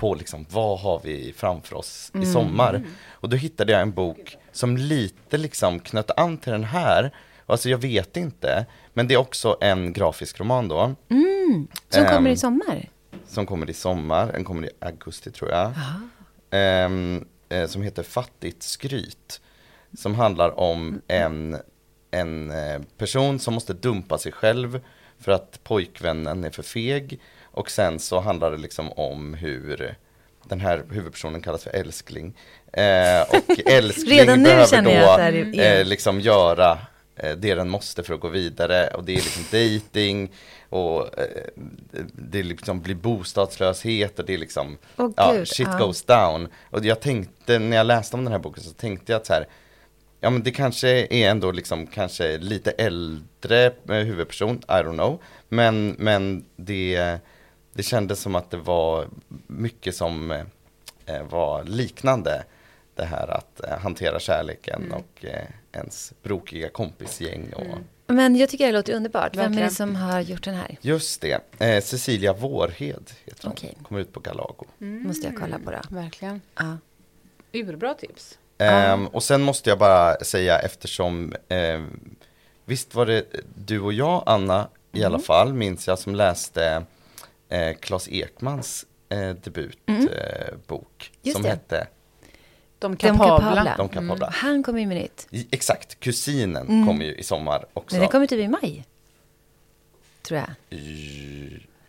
på 0.00 0.14
liksom 0.14 0.46
vad 0.50 0.80
har 0.80 1.00
vi 1.04 1.32
framför 1.36 1.76
oss 1.76 2.12
i 2.22 2.26
sommar. 2.26 2.82
Och 3.10 3.28
då 3.28 3.36
hittade 3.36 3.72
jag 3.72 3.80
en 3.82 3.92
bok 3.92 4.36
som 4.52 4.76
lite 4.76 5.38
liksom 5.38 5.80
knöt 5.80 6.10
an 6.16 6.38
till 6.38 6.52
den 6.52 6.64
här. 6.64 7.14
Alltså 7.46 7.68
jag 7.68 7.78
vet 7.78 8.16
inte, 8.16 8.66
men 8.92 9.08
det 9.08 9.14
är 9.14 9.18
också 9.18 9.56
en 9.60 9.92
grafisk 9.92 10.40
roman 10.40 10.68
då. 10.68 10.94
Som 11.88 12.04
kommer 12.04 12.18
Ehm, 12.18 12.26
i 12.26 12.36
sommar? 12.36 12.88
Som 13.26 13.46
kommer 13.46 13.70
i 13.70 13.74
sommar, 13.74 14.32
den 14.32 14.44
kommer 14.44 14.66
i 14.66 14.70
augusti 14.80 15.30
tror 15.30 15.50
jag. 15.50 15.72
Ehm, 16.50 17.24
eh, 17.48 17.66
som 17.66 17.82
heter 17.82 18.02
Fattigt 18.02 18.62
skryt. 18.62 19.40
Som 19.98 20.14
handlar 20.14 20.60
om 20.60 21.00
en, 21.08 21.56
en 22.10 22.50
eh, 22.50 22.80
person 22.98 23.38
som 23.38 23.54
måste 23.54 23.72
dumpa 23.72 24.18
sig 24.18 24.32
själv 24.32 24.80
för 25.18 25.32
att 25.32 25.60
pojkvännen 25.64 26.44
är 26.44 26.50
för 26.50 26.62
feg. 26.62 27.20
Och 27.52 27.70
sen 27.70 27.98
så 27.98 28.20
handlar 28.20 28.50
det 28.50 28.56
liksom 28.56 28.92
om 28.92 29.34
hur 29.34 29.94
den 30.44 30.60
här 30.60 30.82
huvudpersonen 30.90 31.40
kallas 31.42 31.62
för 31.64 31.70
älskling. 31.70 32.34
Eh, 32.72 33.20
och 33.22 33.58
älskling 33.70 34.26
behöver 34.42 34.82
då 34.82 34.90
är- 34.90 35.80
eh, 35.80 35.84
liksom 35.86 36.20
göra 36.20 36.78
eh, 37.16 37.36
det 37.36 37.54
den 37.54 37.68
måste 37.68 38.02
för 38.02 38.14
att 38.14 38.20
gå 38.20 38.28
vidare 38.28 38.88
och 38.88 39.04
det 39.04 39.12
är 39.12 39.16
liksom 39.16 39.42
dating 39.50 40.30
och 40.68 41.18
eh, 41.18 41.26
det- 42.12 42.42
liksom 42.42 42.80
blir 42.80 42.94
bostadslöshet 42.94 44.18
och 44.18 44.24
det 44.24 44.34
är 44.34 44.38
liksom 44.38 44.78
Åh, 44.96 45.10
ja, 45.16 45.32
gud, 45.32 45.48
shit 45.48 45.68
ja. 45.72 45.78
goes 45.86 46.02
down. 46.02 46.48
Och 46.70 46.84
jag 46.84 47.00
tänkte 47.00 47.58
när 47.58 47.76
jag 47.76 47.86
läste 47.86 48.16
om 48.16 48.24
den 48.24 48.32
här 48.32 48.38
boken 48.40 48.62
så 48.64 48.70
tänkte 48.72 49.12
jag 49.12 49.20
att 49.20 49.26
så 49.26 49.32
här 49.32 49.46
Ja 50.22 50.30
men 50.30 50.42
det 50.42 50.50
kanske 50.50 50.88
är 51.10 51.30
ändå 51.30 51.52
liksom 51.52 51.86
kanske 51.86 52.38
lite 52.38 52.70
äldre 52.70 53.66
eh, 53.66 53.94
huvudperson, 53.94 54.56
I 54.56 54.72
don't 54.72 54.92
know. 54.94 55.22
Men, 55.48 55.96
men 55.98 56.44
det, 56.56 57.18
det 57.80 57.84
kändes 57.84 58.20
som 58.20 58.34
att 58.34 58.50
det 58.50 58.56
var 58.56 59.08
mycket 59.46 59.96
som 59.96 60.30
eh, 61.06 61.22
var 61.30 61.64
liknande. 61.64 62.44
Det 62.94 63.04
här 63.04 63.28
att 63.28 63.64
eh, 63.64 63.78
hantera 63.78 64.20
kärleken 64.20 64.82
Mm. 64.82 64.92
och 64.92 65.24
eh, 65.24 65.44
ens 65.72 66.12
brokiga 66.22 66.68
kompisgäng. 66.68 67.52
Och, 67.52 67.66
Men 68.14 68.36
jag 68.36 68.48
tycker 68.48 68.66
det 68.66 68.72
låter 68.72 68.94
underbart. 68.94 69.36
Vem 69.36 69.58
är 69.58 69.62
det 69.62 69.70
som 69.70 69.96
har 69.96 70.20
gjort 70.20 70.44
den 70.44 70.54
här? 70.54 70.76
Just 70.80 71.20
det, 71.20 71.40
eh, 71.58 71.82
Cecilia 71.82 72.32
Vårhed 72.32 73.10
heter 73.24 73.42
hon. 73.44 73.52
Okej. 73.52 73.76
Kommer 73.82 74.00
ut 74.00 74.12
på 74.12 74.20
Galago. 74.20 74.64
Måste 74.78 75.26
jag 75.26 75.36
kolla 75.36 75.58
på 75.58 75.70
det. 75.70 75.82
Verkligen. 75.90 76.40
Ja. 76.56 76.76
Urbra 77.52 77.94
tips. 77.94 78.38
Ehm, 78.58 79.06
och 79.06 79.22
sen 79.22 79.42
måste 79.42 79.70
jag 79.70 79.78
bara 79.78 80.16
säga 80.24 80.58
eftersom 80.58 81.34
ehm, 81.48 82.00
Visst 82.64 82.94
var 82.94 83.06
det 83.06 83.24
du 83.54 83.80
och 83.80 83.92
jag 83.92 84.22
Anna 84.26 84.68
i 84.92 85.04
alla 85.04 85.18
fall 85.18 85.52
minns 85.54 85.88
jag 85.88 85.98
som 85.98 86.14
läste 86.14 86.84
eh, 87.50 87.74
Claes 87.80 88.08
Ekmans 88.08 88.84
eh, 89.08 89.18
debutbok 89.30 89.88
eh, 90.12 90.54
bok 90.66 91.12
Just 91.22 91.34
som 91.34 91.42
det. 91.42 91.48
hette 91.48 91.86
De 92.78 92.92
De 92.92 92.96
kapabla. 92.96 93.74
De 93.76 93.88
kapabla. 93.88 94.30
Han 94.34 94.62
kommer 94.62 94.80
ju 94.80 94.86
med 94.86 94.96
nytt. 94.96 95.28
Exakt, 95.50 96.00
Kusinen 96.00 96.86
kommer 96.86 97.04
ju 97.04 97.14
i 97.14 97.22
sommar 97.22 97.64
också. 97.72 97.94
Men 97.96 98.00
den 98.00 98.10
kommer 98.10 98.26
typ 98.26 98.38
i 98.38 98.48
maj. 98.48 98.84
Tror 100.22 100.38
jag. 100.40 100.78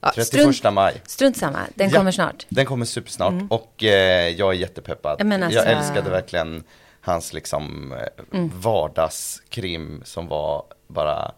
Ja, 0.04 0.12
31 0.16 0.28
strunt- 0.56 0.74
maj. 0.74 1.02
Strunt 1.06 1.38
samma, 1.38 1.60
den 1.76 1.90
Ja. 1.90 1.98
kommer 1.98 2.12
snart. 2.12 2.46
Den 2.50 2.66
kommer 2.66 2.86
supersnart 2.86 3.34
och 3.50 3.84
eh, 3.84 4.28
jag 4.30 4.50
är 4.50 4.54
jättepeppad. 4.58 5.16
Ja, 5.20 5.24
men 5.26 5.44
alltså- 5.44 5.60
Jag 5.60 5.72
älskade 5.78 6.10
verkligen 6.10 6.64
hans 7.02 7.34
liksom 7.34 7.94
eh, 7.94 8.40
vardagskrim 8.54 10.02
som 10.06 10.28
var 10.28 10.64
bara 10.88 11.32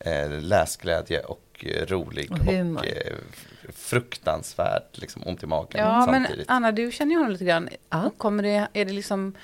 eh, 0.00 0.30
läsglädje 0.30 1.20
och 1.20 1.40
rolig 1.64 2.32
Och 2.32 2.38
och, 2.38 2.86
eh, 2.86 3.14
fruktansvärt 3.74 4.98
liksom 4.98 5.22
ont 5.26 5.42
i 5.42 5.46
magen 5.46 5.68
Ja, 5.80 6.06
men 6.06 6.22
samtidigt. 6.22 6.50
Anna, 6.50 6.72
du 6.72 6.92
känner 6.92 7.12
ju 7.12 7.18
honom 7.18 7.32
lite 7.32 7.44
grann. 7.44 7.68
Ja. 7.90 8.10
Kommer 8.16 8.42
det, 8.42 8.68
är 8.72 8.84
det 8.84 8.92
liksom, 8.92 9.34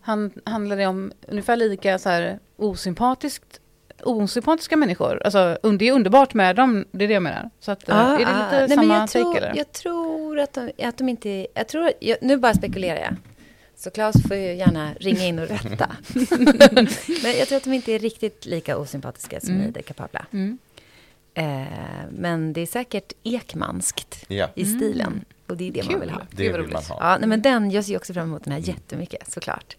han, 0.00 0.30
handlar 0.44 0.76
det 0.76 0.86
om 0.86 1.12
ungefär 1.28 1.56
lika 1.56 1.98
så 1.98 2.08
här 2.08 2.38
osympatiskt, 2.56 3.60
osympatiska 4.02 4.76
människor? 4.76 5.22
Alltså, 5.24 5.58
det 5.78 5.88
är 5.88 5.92
underbart 5.92 6.34
med 6.34 6.56
dem, 6.56 6.84
det 6.90 7.04
är 7.04 7.08
det 7.08 7.14
jag 7.14 7.22
menar. 7.22 7.50
Så 7.60 7.72
att, 7.72 7.88
eh, 7.88 7.96
är 7.96 8.12
det 8.12 8.18
lite 8.18 8.50
nej, 8.50 8.68
men 8.68 8.76
samma 8.76 8.98
jag 8.98 9.10
tror, 9.10 9.34
take 9.34 9.46
eller? 9.46 9.56
Jag 9.56 9.72
tror 9.72 10.38
att 10.38 10.52
de, 10.52 10.72
att 10.82 10.98
de 10.98 11.08
inte... 11.08 11.46
Jag 11.54 11.68
tror, 11.68 11.90
jag, 12.00 12.18
nu 12.20 12.36
bara 12.36 12.54
spekulerar 12.54 13.00
jag. 13.00 13.16
Så 13.76 13.90
Claes 13.90 14.16
får 14.28 14.36
ju 14.36 14.54
gärna 14.54 14.94
ringa 14.94 15.24
in 15.24 15.38
och 15.38 15.48
rätta. 15.48 15.96
men 17.22 17.38
jag 17.38 17.48
tror 17.48 17.56
att 17.56 17.64
de 17.64 17.72
inte 17.72 17.92
är 17.92 17.98
riktigt 17.98 18.46
lika 18.46 18.78
osympatiska 18.78 19.40
som 19.40 19.60
i 19.60 19.70
Det 19.70 19.82
kapabla. 19.82 20.26
Mm. 20.32 20.58
Eh, 21.34 21.64
men 22.10 22.52
det 22.52 22.60
är 22.60 22.66
säkert 22.66 23.12
ekmanskt 23.22 24.24
Ja, 24.28 24.48
i 24.54 24.64
stilen. 24.64 25.24
Och 25.46 25.56
det 25.56 25.68
är 25.68 25.72
det 25.72 25.82
man 25.82 25.92
Kul. 25.92 26.00
vill 26.00 26.10
ha. 26.10 26.20
det 26.30 26.52
vill 26.52 26.72
man 26.72 26.82
ha. 26.84 26.96
Ja, 27.00 27.18
nej, 27.18 27.28
men 27.28 27.42
den, 27.42 27.70
jag 27.70 27.84
ser 27.84 27.96
också 27.96 28.14
fram 28.14 28.28
emot 28.28 28.44
den 28.44 28.52
här 28.52 28.60
jättemycket, 28.60 29.30
såklart. 29.32 29.76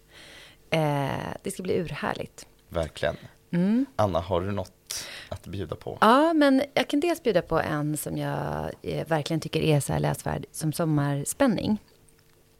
Eh, 0.70 1.08
det 1.42 1.50
ska 1.50 1.62
bli 1.62 1.74
urhärligt. 1.78 2.46
Verkligen. 2.68 3.16
Mm. 3.50 3.86
Anna, 3.96 4.20
har 4.20 4.40
du 4.40 4.52
något 4.52 5.04
att 5.28 5.46
bjuda 5.46 5.76
på? 5.76 5.98
Ja, 6.00 6.32
men 6.32 6.62
jag 6.74 6.88
kan 6.88 7.00
dels 7.00 7.22
bjuda 7.22 7.42
på 7.42 7.60
en 7.60 7.96
som 7.96 8.18
jag 8.18 8.70
eh, 8.82 9.06
verkligen 9.06 9.40
tycker 9.40 9.60
är 9.60 9.80
så 9.80 9.92
här 9.92 10.00
läsvärd 10.00 10.46
som 10.52 10.72
sommarspänning. 10.72 11.78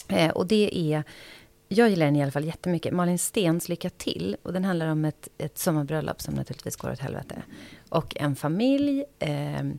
Eh, 0.09 0.31
och 0.31 0.47
det 0.47 0.79
är 0.95 1.05
jag 1.69 1.91
gillar 1.91 2.07
den 2.07 2.17
i 2.17 2.23
alla 2.23 2.33
fall 2.33 2.45
jättemycket. 2.45 2.93
Malin 2.93 3.19
Stens 3.19 3.69
Lycka 3.69 3.91
till. 3.91 4.37
Och 4.43 4.53
den 4.53 4.65
handlar 4.65 4.87
om 4.87 5.05
ett, 5.05 5.29
ett 5.39 5.59
sommarbröllop 5.59 6.21
som 6.21 6.35
naturligtvis 6.35 6.77
går 6.77 6.93
åt 6.93 6.99
helvete. 6.99 7.43
Och 7.89 8.17
en 8.17 8.37
familj. 8.37 9.05
Ehm, 9.19 9.79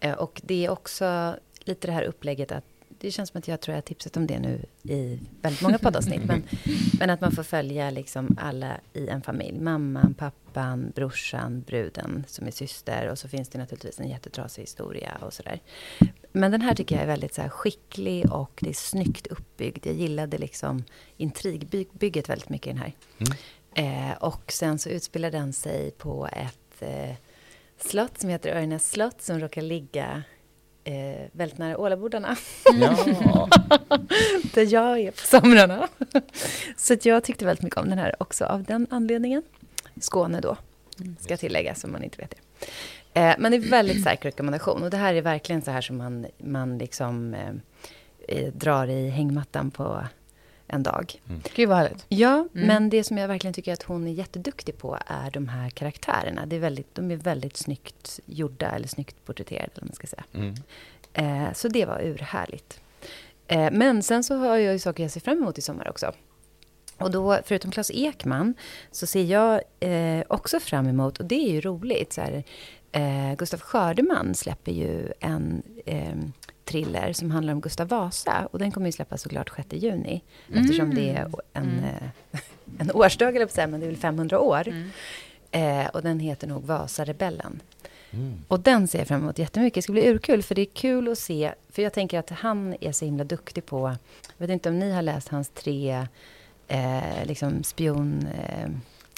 eh, 0.00 0.12
och 0.12 0.40
det 0.44 0.64
är 0.66 0.70
också 0.70 1.36
lite 1.64 1.86
det 1.86 1.92
här 1.92 2.02
upplägget 2.02 2.52
att 2.52 2.64
det 3.00 3.10
känns 3.10 3.30
som 3.30 3.38
att 3.38 3.48
jag 3.48 3.60
tror 3.60 3.72
jag 3.72 3.76
har 3.76 3.82
tipsat 3.82 4.16
om 4.16 4.26
det 4.26 4.38
nu 4.38 4.64
i 4.82 5.20
väldigt 5.42 5.62
många 5.62 5.78
poddavsnitt. 5.78 6.24
men, 6.24 6.42
men 6.98 7.10
att 7.10 7.20
man 7.20 7.32
får 7.32 7.42
följa 7.42 7.90
liksom 7.90 8.36
alla 8.40 8.80
i 8.92 9.08
en 9.08 9.22
familj. 9.22 9.60
Mamman, 9.60 10.14
pappan, 10.14 10.92
brorsan, 10.94 11.60
bruden 11.60 12.24
som 12.28 12.46
är 12.46 12.50
syster. 12.50 13.08
Och 13.08 13.18
så 13.18 13.28
finns 13.28 13.48
det 13.48 13.58
naturligtvis 13.58 14.00
en 14.00 14.08
jättetrasig 14.08 14.62
historia 14.62 15.18
och 15.20 15.32
sådär. 15.32 15.60
Men 16.32 16.50
den 16.50 16.60
här 16.60 16.74
tycker 16.74 16.94
jag 16.94 17.02
är 17.02 17.06
väldigt 17.06 17.34
så 17.34 17.42
skicklig 17.42 18.32
och 18.32 18.58
det 18.60 18.68
är 18.68 18.74
snyggt 18.74 19.26
uppbyggd. 19.26 19.86
Jag 19.86 19.94
gillade 19.94 20.38
liksom 20.38 20.84
intrigbygget 21.16 22.28
väldigt 22.28 22.48
mycket 22.48 22.66
i 22.66 22.70
den 22.70 22.78
här. 22.78 22.92
Mm. 23.18 24.10
Eh, 24.10 24.16
och 24.16 24.52
sen 24.52 24.78
så 24.78 24.88
utspelar 24.88 25.30
den 25.30 25.52
sig 25.52 25.90
på 25.90 26.28
ett 26.32 26.82
eh, 26.82 27.14
slott 27.78 28.20
som 28.20 28.30
heter 28.30 28.56
Örnäs 28.56 28.90
slott 28.90 29.22
som 29.22 29.40
råkar 29.40 29.62
ligga 29.62 30.22
eh, 30.84 31.26
väldigt 31.32 31.58
nära 31.58 31.78
Ålabodarna. 31.78 32.36
Ja. 32.64 32.96
Där 34.54 34.72
jag 34.72 35.00
är 35.00 35.10
på 35.10 35.26
somrarna. 35.26 35.88
så 36.76 36.94
att 36.94 37.04
jag 37.04 37.24
tyckte 37.24 37.44
väldigt 37.44 37.62
mycket 37.62 37.78
om 37.78 37.88
den 37.88 37.98
här 37.98 38.22
också 38.22 38.44
av 38.44 38.62
den 38.62 38.86
anledningen. 38.90 39.42
Skåne 40.00 40.40
då, 40.40 40.56
ska 41.20 41.36
tilläggas 41.36 41.84
om 41.84 41.92
man 41.92 42.04
inte 42.04 42.16
vet 42.18 42.30
det. 42.30 42.66
Eh, 43.18 43.34
men 43.38 43.52
det 43.52 43.56
är 43.56 43.70
väldigt 43.70 44.00
stark 44.00 44.24
rekommendation. 44.24 44.82
Och 44.82 44.90
det 44.90 44.96
här 44.96 45.14
är 45.14 45.22
verkligen 45.22 45.62
så 45.62 45.70
här 45.70 45.80
som 45.80 45.96
man, 45.96 46.26
man 46.38 46.78
liksom 46.78 47.34
eh, 47.34 47.50
eh 48.28 48.52
drar 48.52 48.86
i 48.86 49.08
hängmattan 49.08 49.70
på 49.70 50.04
en 50.66 50.82
dag. 50.82 51.20
Mm. 51.28 51.42
Gud 51.54 51.68
vad 51.68 51.78
härligt. 51.78 52.06
Ja, 52.08 52.34
mm. 52.34 52.48
men 52.52 52.90
det 52.90 53.04
som 53.04 53.18
jag 53.18 53.28
verkligen 53.28 53.54
tycker 53.54 53.72
att 53.72 53.82
hon 53.82 54.06
är 54.06 54.12
jätteduktig 54.12 54.78
på 54.78 54.98
är 55.06 55.30
de 55.30 55.48
här 55.48 55.70
karaktärerna. 55.70 56.46
Det 56.46 56.56
är 56.56 56.60
väldigt, 56.60 56.94
de 56.94 57.10
är 57.10 57.16
väldigt 57.16 57.56
snyggt 57.56 58.20
gjorda, 58.26 58.70
eller 58.70 58.88
snyggt 58.88 59.24
porträtterade, 59.24 59.70
eller 59.74 59.86
man 59.86 59.94
ska 59.94 60.06
säga. 60.06 60.24
Mm. 60.34 60.54
Eh, 61.12 61.52
så 61.52 61.68
det 61.68 61.84
var 61.84 62.00
urhärligt. 62.02 62.80
Eh, 63.46 63.70
men 63.72 64.02
sen 64.02 64.24
så 64.24 64.36
har 64.36 64.56
jag 64.56 64.72
ju 64.72 64.78
saker 64.78 65.02
jag 65.02 65.12
ser 65.12 65.20
fram 65.20 65.38
emot 65.38 65.58
i 65.58 65.62
sommar 65.62 65.88
också. 65.88 66.12
Och 66.98 67.10
då, 67.10 67.38
förutom 67.44 67.70
Klas 67.70 67.90
Ekman, 67.94 68.54
så 68.90 69.06
ser 69.06 69.24
jag 69.24 69.60
eh, 69.80 70.24
också 70.28 70.60
fram 70.60 70.86
emot, 70.86 71.18
och 71.18 71.24
det 71.24 71.34
är 71.34 71.52
ju 71.52 71.60
roligt, 71.60 72.12
så 72.12 72.20
här, 72.20 72.44
eh, 72.98 73.34
Gustaf 73.34 73.60
Skördeman 73.60 74.34
släpper 74.34 74.72
ju 74.72 75.12
en 75.20 75.62
eh, 75.86 76.14
thriller 76.64 77.12
som 77.12 77.30
handlar 77.30 77.52
om 77.52 77.60
Gustav 77.60 77.88
Vasa. 77.88 78.48
Och 78.50 78.58
den 78.58 78.72
kommer 78.72 78.86
ju 78.86 78.92
släppas 78.92 79.22
såklart 79.22 79.50
6 79.56 79.68
juni. 79.72 80.22
Mm. 80.48 80.62
Eftersom 80.62 80.94
det 80.94 81.10
är 81.10 81.30
en, 81.52 81.62
mm. 81.62 81.84
eh, 81.84 82.40
en 82.78 82.90
årsdag, 82.90 83.36
eller 83.36 83.46
säga, 83.46 83.66
men 83.66 83.80
det 83.80 83.86
är 83.86 83.90
väl 83.90 83.96
500 83.96 84.40
år. 84.40 84.68
Mm. 84.68 84.90
Eh, 85.50 85.86
och 85.86 86.02
den 86.02 86.20
heter 86.20 86.46
nog 86.46 86.64
Vasarebellen. 86.64 87.60
Mm. 88.10 88.44
Och 88.48 88.60
den 88.60 88.88
ser 88.88 88.98
jag 88.98 89.08
fram 89.08 89.22
emot 89.22 89.38
jättemycket. 89.38 89.74
Det 89.74 89.82
ska 89.82 89.92
bli 89.92 90.08
urkul, 90.08 90.42
för 90.42 90.54
det 90.54 90.62
är 90.62 90.72
kul 90.72 91.08
att 91.08 91.18
se. 91.18 91.54
För 91.70 91.82
jag 91.82 91.92
tänker 91.92 92.18
att 92.18 92.30
han 92.30 92.76
är 92.80 92.92
så 92.92 93.04
himla 93.04 93.24
duktig 93.24 93.66
på... 93.66 93.96
Jag 94.36 94.46
vet 94.46 94.50
inte 94.50 94.68
om 94.68 94.78
ni 94.78 94.92
har 94.92 95.02
läst 95.02 95.28
hans 95.28 95.48
tre 95.48 96.06
eh, 96.68 97.24
liksom 97.24 97.64
spion... 97.64 98.26
Eh, 98.26 98.68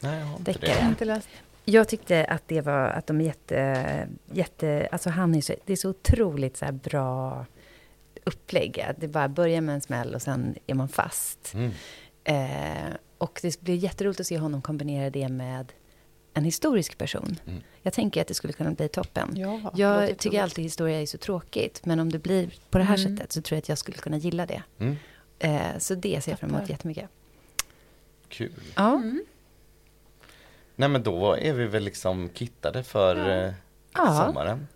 Nej, 0.02 0.18
jag 0.18 0.26
har 0.26 0.38
inte 0.38 0.52
det. 0.52 0.66
Jag 0.66 0.82
har 0.82 0.88
inte 0.88 1.04
läst. 1.04 1.28
Jag 1.70 1.88
tyckte 1.88 2.24
att 2.24 2.48
det 2.48 2.60
var 2.60 2.88
att 2.88 3.06
de 3.06 3.20
är 3.20 3.24
jätte, 3.24 4.08
jätte 4.32 4.88
alltså 4.92 5.10
han 5.10 5.34
är 5.34 5.40
så, 5.40 5.54
det 5.64 5.72
är 5.72 5.76
så 5.76 5.90
otroligt 5.90 6.56
så 6.56 6.72
bra 6.72 7.46
upplägg. 8.24 8.84
Det 8.98 9.08
bara 9.08 9.28
börjar 9.28 9.60
med 9.60 9.74
en 9.74 9.80
smäll 9.80 10.14
och 10.14 10.22
sen 10.22 10.54
är 10.66 10.74
man 10.74 10.88
fast. 10.88 11.54
Mm. 11.54 11.70
Eh, 12.24 12.94
och 13.18 13.38
det 13.42 13.60
blir 13.60 13.74
jätteroligt 13.74 14.20
att 14.20 14.26
se 14.26 14.38
honom 14.38 14.62
kombinera 14.62 15.10
det 15.10 15.28
med 15.28 15.72
en 16.34 16.44
historisk 16.44 16.98
person. 16.98 17.36
Mm. 17.46 17.60
Jag 17.82 17.92
tänker 17.92 18.20
att 18.20 18.28
det 18.28 18.34
skulle 18.34 18.52
kunna 18.52 18.70
bli 18.70 18.88
toppen. 18.88 19.32
Ja, 19.36 19.72
jag 19.74 20.18
tycker 20.18 20.42
alltid 20.42 20.64
historia 20.64 21.00
är 21.02 21.06
så 21.06 21.18
tråkigt. 21.18 21.86
Men 21.86 22.00
om 22.00 22.12
det 22.12 22.18
blir 22.18 22.50
på 22.70 22.78
det 22.78 22.84
här 22.84 22.98
mm. 22.98 23.16
sättet 23.16 23.32
så 23.32 23.42
tror 23.42 23.56
jag 23.56 23.62
att 23.62 23.68
jag 23.68 23.78
skulle 23.78 23.98
kunna 23.98 24.16
gilla 24.16 24.46
det. 24.46 24.62
Mm. 24.78 24.96
Eh, 25.38 25.78
så 25.78 25.94
det 25.94 26.24
ser 26.24 26.32
jag 26.32 26.38
fram 26.38 26.54
emot 26.54 26.68
jättemycket. 26.68 27.08
Kul. 28.28 28.52
Ja. 28.76 29.02
Mm. 30.80 30.92
Nej 30.92 31.00
men 31.00 31.02
då 31.02 31.36
är 31.36 31.52
vi 31.52 31.66
väl 31.66 31.82
liksom 31.82 32.30
kittade 32.34 32.82
för 32.82 33.16
ja. 33.94 34.06
eh, 34.06 34.26
sommaren. 34.26 34.66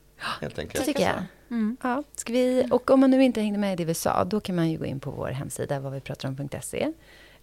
Helt 0.40 0.58
enkelt. 0.58 0.86
Det 0.86 0.92
tycker 0.92 1.02
jag. 1.02 1.22
Mm. 1.50 1.76
Ja, 1.82 2.02
ska 2.14 2.32
vi, 2.32 2.68
och 2.70 2.90
om 2.90 3.00
man 3.00 3.10
nu 3.10 3.24
inte 3.24 3.40
hängde 3.40 3.58
med 3.58 3.72
i 3.72 3.76
det 3.76 3.84
vi 3.84 3.94
sa, 3.94 4.24
då 4.24 4.40
kan 4.40 4.56
man 4.56 4.70
ju 4.70 4.78
gå 4.78 4.84
in 4.84 5.00
på 5.00 5.10
vår 5.10 5.28
hemsida, 5.28 5.80
vad 5.80 5.92
vi 5.92 6.00
pratar 6.00 6.28
om.se. 6.28 6.92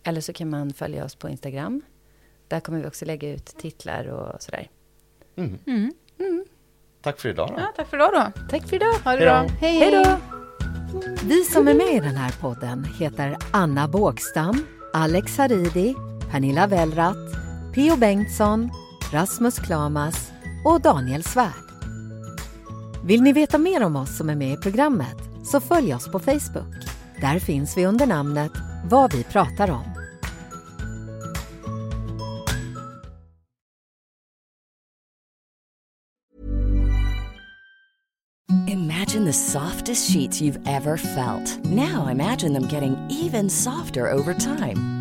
Eller 0.04 0.22
så 0.22 0.34
kan 0.34 0.50
man 0.50 0.74
följa 0.74 1.06
oss 1.06 1.16
på 1.16 1.30
Instagram. 1.30 1.82
Där 2.48 2.60
kommer 2.60 2.80
vi 2.82 2.88
också 2.88 3.06
lägga 3.06 3.30
ut 3.30 3.46
titlar 3.46 4.08
och 4.08 4.42
sådär. 4.42 4.70
Mm. 5.36 5.60
Mm. 5.68 5.94
Mm. 6.20 6.46
Tack 7.02 7.20
för 7.20 7.30
idag 7.30 7.50
då. 7.50 7.56
Ja, 7.58 7.74
tack 7.76 7.88
för 7.88 7.98
idag 7.98 8.12
då. 8.14 8.42
Tack 8.50 8.68
för 8.68 8.76
idag. 8.76 8.94
Ha 9.04 9.12
det 9.12 9.18
bra. 9.18 9.48
Hej. 9.60 9.78
Hej 9.78 9.92
då. 9.92 10.18
Vi 11.24 11.44
som 11.44 11.68
är 11.68 11.74
med 11.74 11.94
i 11.94 12.00
den 12.00 12.16
här 12.16 12.32
podden 12.42 12.84
heter 13.00 13.38
Anna 13.52 13.88
Bågstam, 13.88 14.66
Alex 14.94 15.38
Haridi, 15.38 15.96
Pernilla 16.32 16.68
Wellratt, 16.68 17.51
Pio 17.74 17.98
Bengtsson, 17.98 18.72
Rasmus 19.12 19.60
Klamas 19.60 20.32
och 20.66 20.82
Daniel 20.82 21.24
Svärd. 21.24 21.72
Vill 23.06 23.22
ni 23.22 23.34
veta 23.34 23.58
mer 23.58 23.84
om 23.84 23.96
oss 23.96 24.18
som 24.18 24.30
är 24.30 24.36
med 24.36 24.54
i 24.54 24.58
programmet 24.58 25.18
så 25.44 25.60
följ 25.60 25.94
oss 25.96 26.12
på 26.12 26.20
Facebook. 26.20 26.76
Där 27.22 27.40
finns 27.40 27.78
vi 27.78 27.86
under 27.86 28.08
namnet 28.08 28.52
Vad 28.90 29.14
vi 29.14 29.24
pratar 29.24 29.72
om. 29.72 29.84
Imagine 38.68 39.26
the 39.26 39.34
softest 39.34 40.14
sheets 40.14 40.42
you've 40.42 40.68
ever 40.68 40.98
felt. 40.98 41.66
Now 41.66 42.12
imagine 42.12 42.54
them 42.54 42.68
getting 42.72 42.98
even 43.10 43.50
softer 43.50 44.14
over 44.14 44.34
time. 44.34 45.01